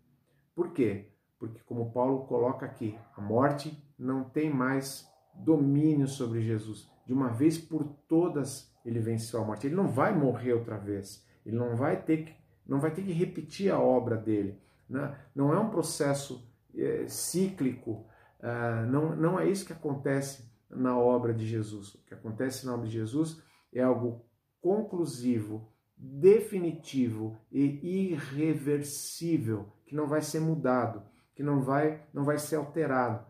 Por 0.55 0.73
quê? 0.73 1.11
porque, 1.41 1.59
como 1.65 1.91
Paulo 1.91 2.27
coloca 2.27 2.67
aqui, 2.67 2.99
a 3.17 3.21
morte 3.21 3.83
não 3.99 4.23
tem 4.23 4.53
mais 4.53 5.11
domínio 5.35 6.07
sobre 6.07 6.43
Jesus. 6.43 6.87
De 7.07 7.15
uma 7.15 7.29
vez 7.29 7.57
por 7.57 7.83
todas, 8.07 8.71
ele 8.85 9.01
venceu 9.01 9.41
a 9.41 9.45
morte. 9.45 9.67
Ele 9.67 9.75
não 9.75 9.89
vai 9.89 10.15
morrer 10.15 10.53
outra 10.53 10.77
vez. 10.77 11.27
Ele 11.45 11.57
não 11.57 11.77
vai 11.77 12.03
ter 12.03 12.25
que, 12.25 12.35
não 12.67 12.81
vai 12.81 12.91
ter 12.91 13.03
que 13.03 13.13
repetir 13.13 13.73
a 13.73 13.79
obra 13.79 14.17
dele. 14.17 14.59
Né? 14.89 15.17
Não 15.35 15.53
é 15.53 15.59
um 15.59 15.71
processo 15.71 16.49
é, 16.75 17.07
cíclico. 17.09 18.07
Uh, 18.41 18.87
não, 18.91 19.17
não 19.17 19.41
é 19.41 19.49
isso 19.49 19.67
que 19.67 19.73
acontece 19.73 20.51
na 20.71 20.99
obra 20.99 21.35
de 21.35 21.47
Jesus. 21.47 21.95
O 21.95 22.05
que 22.05 22.15
acontece 22.15 22.65
na 22.65 22.75
obra 22.75 22.87
de 22.87 22.93
Jesus 22.93 23.43
é 23.73 23.83
algo 23.83 24.25
conclusivo, 24.61 25.71
definitivo 25.97 27.39
e 27.51 28.13
irreversível, 28.13 29.69
que 29.87 29.95
não 29.95 30.07
vai 30.07 30.23
ser 30.23 30.41
mudado 30.41 31.03
que 31.41 31.45
não 31.45 31.63
vai, 31.63 32.03
não 32.13 32.23
vai 32.23 32.37
ser 32.37 32.57
alterado. 32.57 33.25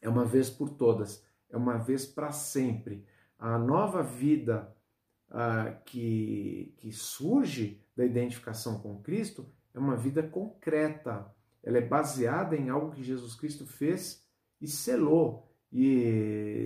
É 0.00 0.08
uma 0.08 0.24
vez 0.24 0.50
por 0.50 0.70
todas, 0.70 1.24
é 1.48 1.56
uma 1.56 1.78
vez 1.78 2.04
para 2.04 2.32
sempre. 2.32 3.06
A 3.38 3.56
nova 3.56 4.02
vida 4.02 4.71
uh, 5.32 5.82
que, 5.84 6.74
que 6.78 6.92
surge 6.92 7.82
da 7.96 8.04
identificação 8.04 8.78
com 8.78 9.00
Cristo 9.02 9.50
é 9.74 9.78
uma 9.78 9.96
vida 9.96 10.22
concreta. 10.22 11.34
Ela 11.62 11.78
é 11.78 11.80
baseada 11.80 12.56
em 12.56 12.68
algo 12.68 12.92
que 12.92 13.02
Jesus 13.02 13.34
Cristo 13.34 13.66
fez 13.66 14.26
e 14.60 14.68
selou. 14.68 15.50
E 15.70 15.86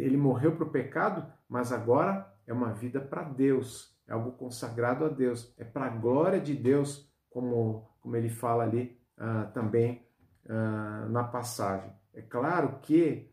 ele 0.03 0.17
morreu 0.17 0.57
para 0.57 0.65
o 0.65 0.71
pecado, 0.71 1.33
mas 1.49 1.71
agora 1.71 2.35
é 2.47 2.53
uma 2.53 2.73
vida 2.73 3.01
para 3.01 3.23
Deus, 3.23 3.97
é 4.07 4.13
algo 4.13 4.33
consagrado 4.33 5.05
a 5.05 5.09
Deus, 5.09 5.55
é 5.57 5.65
para 5.65 5.87
a 5.87 5.97
glória 5.97 6.41
de 6.41 6.55
Deus, 6.55 7.09
como, 7.31 7.89
como 8.01 8.17
ele 8.17 8.29
fala 8.29 8.65
ali 8.65 8.99
uh, 9.17 9.53
também 9.53 10.05
uh, 10.47 11.09
na 11.09 11.23
passagem. 11.23 11.93
É 12.13 12.23
claro 12.23 12.81
que 12.81 13.33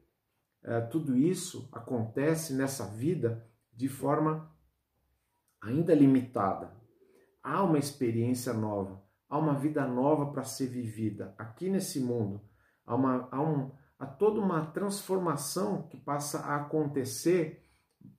tudo 0.91 1.17
isso 1.17 1.67
acontece 1.73 2.53
nessa 2.53 2.85
vida 2.85 3.45
de 3.73 3.89
forma 3.89 4.49
ainda 5.63 5.95
limitada. 5.95 6.71
Há 7.41 7.63
uma 7.63 7.77
experiência 7.77 8.53
nova, 8.53 9.01
há 9.29 9.37
uma 9.37 9.53
vida 9.53 9.85
nova 9.87 10.31
para 10.31 10.43
ser 10.43 10.67
vivida 10.67 11.33
aqui 11.37 11.69
nesse 11.69 11.99
mundo. 11.99 12.41
Há, 12.85 12.95
uma, 12.95 13.27
há, 13.31 13.41
um, 13.41 13.71
há 13.97 14.05
toda 14.05 14.39
uma 14.39 14.65
transformação 14.67 15.87
que 15.87 15.97
passa 15.97 16.39
a 16.39 16.57
acontecer 16.57 17.63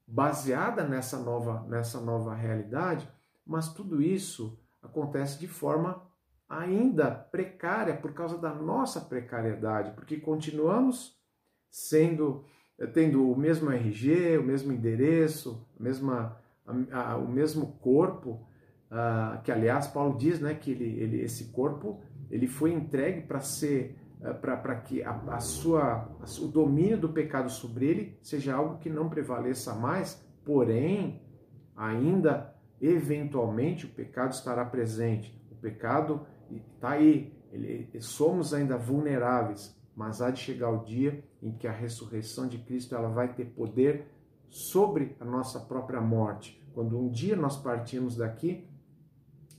baseada 0.07 0.83
nessa 0.83 1.19
nova, 1.19 1.65
nessa 1.67 1.99
nova 2.01 2.35
realidade, 2.35 3.07
mas 3.45 3.73
tudo 3.73 4.01
isso 4.01 4.59
acontece 4.81 5.39
de 5.39 5.47
forma 5.47 6.03
ainda 6.47 7.09
precária 7.09 7.95
por 7.95 8.13
causa 8.13 8.37
da 8.37 8.53
nossa 8.53 9.01
precariedade, 9.01 9.91
porque 9.91 10.17
continuamos 10.17 11.19
sendo 11.69 12.45
tendo 12.93 13.31
o 13.31 13.37
mesmo 13.37 13.71
RG, 13.71 14.37
o 14.37 14.43
mesmo 14.43 14.73
endereço, 14.73 15.65
a 15.79 15.83
mesma, 15.83 16.37
a, 16.65 17.11
a, 17.11 17.17
o 17.17 17.27
mesmo 17.27 17.77
corpo, 17.81 18.47
uh, 18.91 19.41
que 19.43 19.51
aliás 19.51 19.87
Paulo 19.87 20.17
diz, 20.17 20.39
né, 20.39 20.53
que 20.53 20.71
ele, 20.71 20.99
ele 20.99 21.21
esse 21.21 21.45
corpo 21.45 22.01
ele 22.29 22.47
foi 22.47 22.73
entregue 22.73 23.21
para 23.21 23.39
ser 23.39 23.97
uh, 24.21 24.33
para 24.33 24.75
que 24.75 25.03
a, 25.03 25.11
a 25.29 25.39
sua 25.39 26.09
o 26.41 26.47
domínio 26.47 26.97
do 26.97 27.09
pecado 27.09 27.49
sobre 27.49 27.85
ele 27.85 28.19
seja 28.21 28.55
algo 28.55 28.77
que 28.79 28.89
não 28.89 29.09
prevaleça 29.09 29.73
mais, 29.73 30.23
porém 30.43 31.21
ainda 31.75 32.53
eventualmente 32.81 33.85
o 33.85 33.89
pecado 33.89 34.33
estará 34.33 34.65
presente. 34.65 35.39
O 35.51 35.55
pecado 35.55 36.25
Está 36.51 36.91
aí, 36.91 37.33
ele, 37.51 37.89
somos 37.99 38.53
ainda 38.53 38.77
vulneráveis, 38.77 39.75
mas 39.95 40.21
há 40.21 40.29
de 40.29 40.39
chegar 40.39 40.69
o 40.69 40.83
dia 40.83 41.23
em 41.41 41.51
que 41.51 41.67
a 41.67 41.71
ressurreição 41.71 42.47
de 42.47 42.59
Cristo 42.59 42.95
ela 42.95 43.09
vai 43.09 43.33
ter 43.33 43.45
poder 43.45 44.07
sobre 44.55 45.17
a 45.19 45.25
nossa 45.25 45.59
própria 45.59 45.99
morte. 45.99 46.65
Quando 46.73 46.97
um 46.97 47.09
dia 47.09 47.35
nós 47.35 47.57
partimos 47.57 48.15
daqui, 48.15 48.65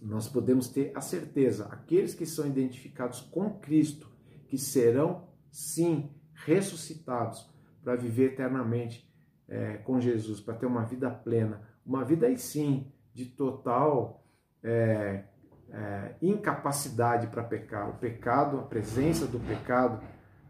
nós 0.00 0.26
podemos 0.26 0.68
ter 0.70 0.90
a 0.94 1.02
certeza, 1.02 1.66
aqueles 1.66 2.14
que 2.14 2.24
são 2.24 2.46
identificados 2.46 3.20
com 3.20 3.58
Cristo, 3.58 4.10
que 4.48 4.56
serão 4.56 5.28
sim 5.50 6.10
ressuscitados 6.32 7.46
para 7.84 7.94
viver 7.94 8.32
eternamente 8.32 9.06
é, 9.46 9.76
com 9.76 10.00
Jesus, 10.00 10.40
para 10.40 10.54
ter 10.54 10.64
uma 10.64 10.86
vida 10.86 11.10
plena, 11.10 11.60
uma 11.84 12.02
vida 12.02 12.26
aí 12.26 12.38
sim 12.38 12.90
de 13.12 13.26
total 13.26 14.24
é, 14.62 15.24
é, 15.68 16.14
incapacidade 16.22 17.26
para 17.26 17.44
pecar. 17.44 17.90
O 17.90 17.98
pecado, 17.98 18.60
a 18.60 18.62
presença 18.62 19.26
do 19.26 19.40
pecado 19.40 20.02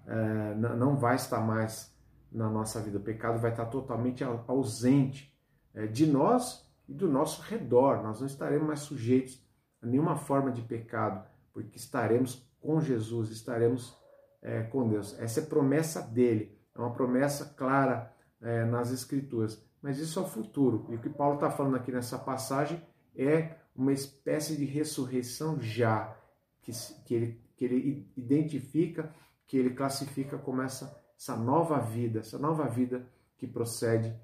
é, 0.06 0.54
não 0.54 0.96
vai 0.96 1.16
estar 1.16 1.40
mais 1.40 1.95
na 2.36 2.50
nossa 2.50 2.80
vida. 2.80 2.98
O 2.98 3.02
pecado 3.02 3.38
vai 3.38 3.50
estar 3.50 3.66
totalmente 3.66 4.22
ausente 4.22 5.34
é, 5.74 5.86
de 5.86 6.06
nós 6.06 6.64
e 6.86 6.92
do 6.92 7.08
nosso 7.08 7.42
redor. 7.42 8.02
Nós 8.02 8.20
não 8.20 8.26
estaremos 8.26 8.66
mais 8.66 8.80
sujeitos 8.80 9.42
a 9.82 9.86
nenhuma 9.86 10.16
forma 10.16 10.52
de 10.52 10.62
pecado, 10.62 11.26
porque 11.52 11.78
estaremos 11.78 12.46
com 12.60 12.80
Jesus, 12.80 13.30
estaremos 13.30 13.96
é, 14.42 14.62
com 14.62 14.88
Deus. 14.88 15.18
Essa 15.18 15.40
é 15.40 15.44
promessa 15.44 16.02
dele, 16.02 16.56
é 16.74 16.78
uma 16.78 16.92
promessa 16.92 17.46
clara 17.56 18.12
é, 18.40 18.64
nas 18.64 18.92
Escrituras. 18.92 19.64
mas 19.80 19.98
isso 19.98 20.18
é 20.18 20.22
o 20.22 20.26
futuro. 20.26 20.86
E 20.90 20.96
o 20.96 21.00
que 21.00 21.08
Paulo 21.08 21.36
está 21.36 21.50
falando 21.50 21.76
aqui 21.76 21.90
nessa 21.90 22.18
passagem 22.18 22.82
é 23.16 23.56
uma 23.74 23.92
espécie 23.92 24.56
de 24.56 24.64
ressurreição 24.64 25.60
já, 25.60 26.16
que, 26.62 26.72
que, 27.04 27.14
ele, 27.14 27.40
que 27.56 27.64
ele 27.64 28.12
identifica, 28.16 29.14
que 29.46 29.56
ele 29.56 29.70
classifica 29.70 30.36
como 30.36 30.62
essa, 30.62 31.00
essa 31.18 31.36
nova 31.36 31.78
vida, 31.78 32.20
essa 32.20 32.38
nova 32.38 32.66
vida 32.68 33.06
que 33.36 33.46
procede 33.46 34.14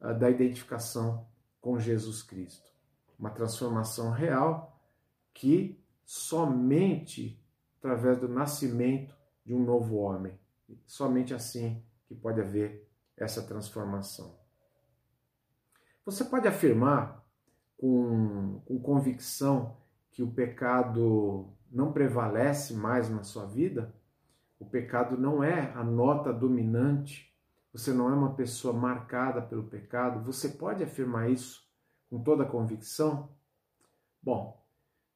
uh, 0.00 0.14
da 0.18 0.30
identificação 0.30 1.26
com 1.60 1.78
Jesus 1.78 2.22
Cristo. 2.22 2.70
Uma 3.18 3.30
transformação 3.30 4.10
real 4.10 4.80
que 5.34 5.82
somente 6.04 7.42
através 7.78 8.18
do 8.18 8.28
nascimento 8.28 9.14
de 9.44 9.54
um 9.54 9.62
novo 9.62 9.96
homem, 9.96 10.38
somente 10.86 11.32
assim 11.32 11.82
que 12.06 12.14
pode 12.14 12.40
haver 12.40 12.88
essa 13.16 13.42
transformação. 13.42 14.36
Você 16.04 16.24
pode 16.24 16.48
afirmar 16.48 17.24
com, 17.76 18.60
com 18.64 18.80
convicção 18.80 19.76
que 20.10 20.22
o 20.22 20.30
pecado 20.30 21.48
não 21.70 21.92
prevalece 21.92 22.74
mais 22.74 23.08
na 23.10 23.22
sua 23.22 23.46
vida? 23.46 23.94
O 24.58 24.66
pecado 24.66 25.16
não 25.16 25.42
é 25.42 25.72
a 25.74 25.84
nota 25.84 26.32
dominante, 26.32 27.32
você 27.72 27.92
não 27.92 28.10
é 28.10 28.14
uma 28.14 28.34
pessoa 28.34 28.74
marcada 28.74 29.40
pelo 29.40 29.64
pecado. 29.64 30.24
Você 30.24 30.48
pode 30.48 30.82
afirmar 30.82 31.30
isso 31.30 31.68
com 32.10 32.22
toda 32.22 32.42
a 32.42 32.48
convicção? 32.48 33.30
Bom, 34.22 34.60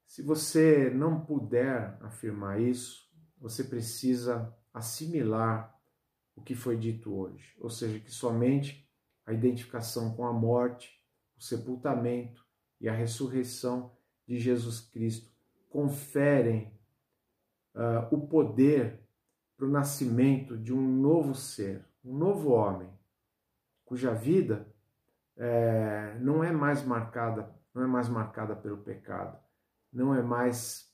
se 0.07 0.23
você 0.23 0.91
não 0.91 1.25
puder 1.25 1.99
afirmar 2.03 2.61
isso, 2.61 3.11
você 3.39 3.65
precisa 3.65 4.55
assimilar 4.73 5.77
o 6.37 6.43
que 6.43 6.55
foi 6.55 6.77
dito 6.77 7.15
hoje, 7.15 7.55
ou 7.59 7.69
seja, 7.69 7.99
que 7.99 8.11
somente 8.11 8.89
a 9.27 9.33
identificação 9.33 10.15
com 10.15 10.25
a 10.25 10.33
morte, 10.33 11.01
o 11.37 11.43
sepultamento 11.43 12.47
e 12.81 12.89
a 12.89 12.93
ressurreição 12.93 13.97
de 14.27 14.39
Jesus 14.39 14.81
Cristo 14.81 15.31
conferem 15.69 16.73
uh, 17.75 18.15
o 18.15 18.27
poder 18.27 19.02
para 19.63 19.69
o 19.69 19.71
nascimento 19.71 20.59
de 20.59 20.75
um 20.75 20.81
novo 20.81 21.37
ser, 21.37 21.87
um 22.05 22.19
novo 22.19 22.51
homem, 22.51 22.89
cuja 23.85 24.13
vida 24.13 24.67
é, 25.37 26.17
não 26.19 26.43
é 26.43 26.51
mais 26.51 26.85
marcada, 26.85 27.49
não 27.73 27.85
é 27.85 27.87
mais 27.87 28.09
marcada 28.09 28.57
pelo 28.57 28.79
pecado, 28.79 29.39
não 29.93 30.13
é 30.13 30.21
mais 30.21 30.93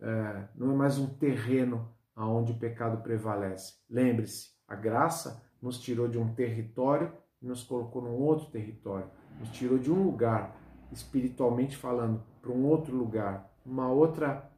é, 0.00 0.48
não 0.54 0.72
é 0.72 0.74
mais 0.74 0.96
um 0.96 1.06
terreno 1.18 1.94
aonde 2.16 2.52
o 2.52 2.58
pecado 2.58 3.02
prevalece. 3.02 3.74
Lembre-se, 3.90 4.52
a 4.66 4.74
graça 4.74 5.44
nos 5.60 5.78
tirou 5.78 6.08
de 6.08 6.16
um 6.16 6.32
território 6.32 7.12
e 7.42 7.46
nos 7.46 7.62
colocou 7.62 8.00
num 8.00 8.16
outro 8.16 8.46
território. 8.46 9.10
Nos 9.38 9.50
tirou 9.50 9.78
de 9.78 9.92
um 9.92 10.02
lugar, 10.02 10.56
espiritualmente 10.90 11.76
falando, 11.76 12.22
para 12.40 12.52
um 12.52 12.64
outro 12.64 12.96
lugar, 12.96 13.52
uma 13.66 13.90
outra, 13.90 14.50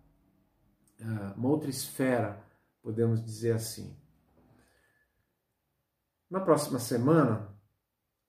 uh, 1.00 1.36
uma 1.36 1.48
outra 1.48 1.68
esfera, 1.68 2.48
podemos 2.82 3.24
dizer 3.24 3.52
assim. 3.52 3.96
Na 6.30 6.40
próxima 6.40 6.78
semana, 6.78 7.54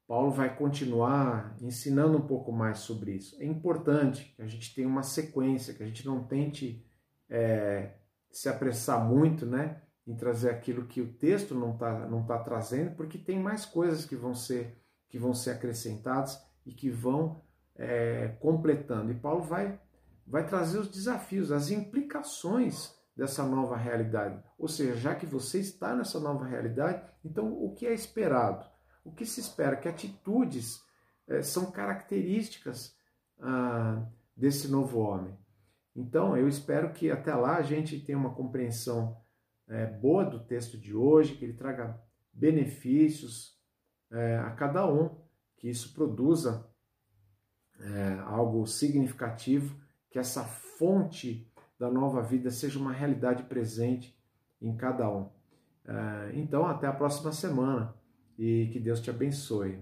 Paulo 0.08 0.32
vai 0.32 0.56
continuar 0.56 1.56
ensinando 1.62 2.18
um 2.18 2.28
pouco 2.28 2.52
mais 2.52 2.80
sobre 2.80 3.14
isso. 3.14 3.36
É 3.42 3.46
importante 3.46 4.34
que 4.36 4.42
a 4.42 4.48
gente 4.48 4.74
tenha 4.74 4.88
uma 4.88 5.04
sequência, 5.04 5.74
que 5.74 5.84
a 5.84 5.86
gente 5.86 6.06
não 6.06 6.24
tente 6.24 6.86
é, 7.30 7.94
se 8.32 8.50
apressar 8.50 9.08
muito, 9.08 9.46
né? 9.46 9.82
em 10.06 10.16
trazer 10.16 10.50
aquilo 10.50 10.88
que 10.88 11.02
o 11.02 11.14
texto 11.14 11.54
não 11.54 11.74
está 11.74 12.08
não 12.08 12.26
tá 12.26 12.40
trazendo, 12.40 12.96
porque 12.96 13.18
tem 13.18 13.40
mais 13.40 13.66
coisas 13.66 14.06
que 14.06 14.16
vão 14.16 14.34
ser 14.34 14.78
que 15.08 15.20
vão 15.20 15.34
ser 15.34 15.52
acrescentadas 15.52 16.42
e 16.66 16.72
que 16.72 16.90
vão 16.90 17.42
é, 17.76 18.30
completando. 18.40 19.12
E 19.12 19.16
Paulo 19.16 19.44
vai 19.44 19.80
vai 20.26 20.46
trazer 20.46 20.80
os 20.80 20.90
desafios, 20.90 21.52
as 21.52 21.72
implicações 21.72 22.96
dessa 23.22 23.46
nova 23.46 23.78
realidade. 23.78 24.44
Ou 24.58 24.68
seja, 24.68 24.96
já 24.96 25.14
que 25.14 25.28
você 25.28 25.60
está 25.60 25.96
nessa 25.96 26.20
nova 26.20 26.44
realidade, 26.44 27.08
então 27.24 27.54
o 27.54 27.72
que 27.72 27.86
é 27.86 27.94
esperado? 27.94 28.66
O 29.06 29.12
que 29.12 29.28
se 29.28 29.40
espera? 29.40 29.76
Que 29.76 29.88
atitudes 29.88 30.84
é, 31.28 31.44
são 31.44 31.70
características 31.70 32.98
ah, 33.40 34.04
desse 34.36 34.68
novo 34.68 34.98
homem. 34.98 35.38
Então, 35.96 36.36
eu 36.36 36.48
espero 36.48 36.94
que 36.94 37.12
até 37.12 37.36
lá 37.36 37.58
a 37.58 37.62
gente 37.62 38.00
tenha 38.00 38.18
uma 38.18 38.34
compreensão 38.34 39.16
é, 39.68 39.86
boa 39.86 40.26
do 40.26 40.40
texto 40.40 40.76
de 40.76 40.96
hoje, 40.96 41.36
que 41.36 41.46
ele 41.46 41.54
traga 41.54 42.02
benefícios 42.34 43.56
é, 44.10 44.38
a 44.38 44.50
cada 44.50 44.92
um, 44.92 45.16
que 45.58 45.70
isso 45.70 45.94
produza 45.94 46.68
algo 48.28 48.68
significativo, 48.68 49.76
que 50.12 50.20
essa 50.20 50.44
fonte 50.44 51.51
da 51.82 51.90
nova 51.90 52.22
vida 52.22 52.52
seja 52.52 52.78
uma 52.78 52.92
realidade 52.92 53.42
presente 53.42 54.16
em 54.62 54.78
cada 54.78 55.10
um. 55.10 55.28
É, 55.84 56.32
então, 56.36 56.68
até 56.68 56.86
a 56.86 56.94
próxima 56.94 57.32
semana 57.32 57.96
e 58.38 58.70
que 58.72 58.80
Deus 58.80 59.02
te 59.02 59.10
abençoe. 59.10 59.80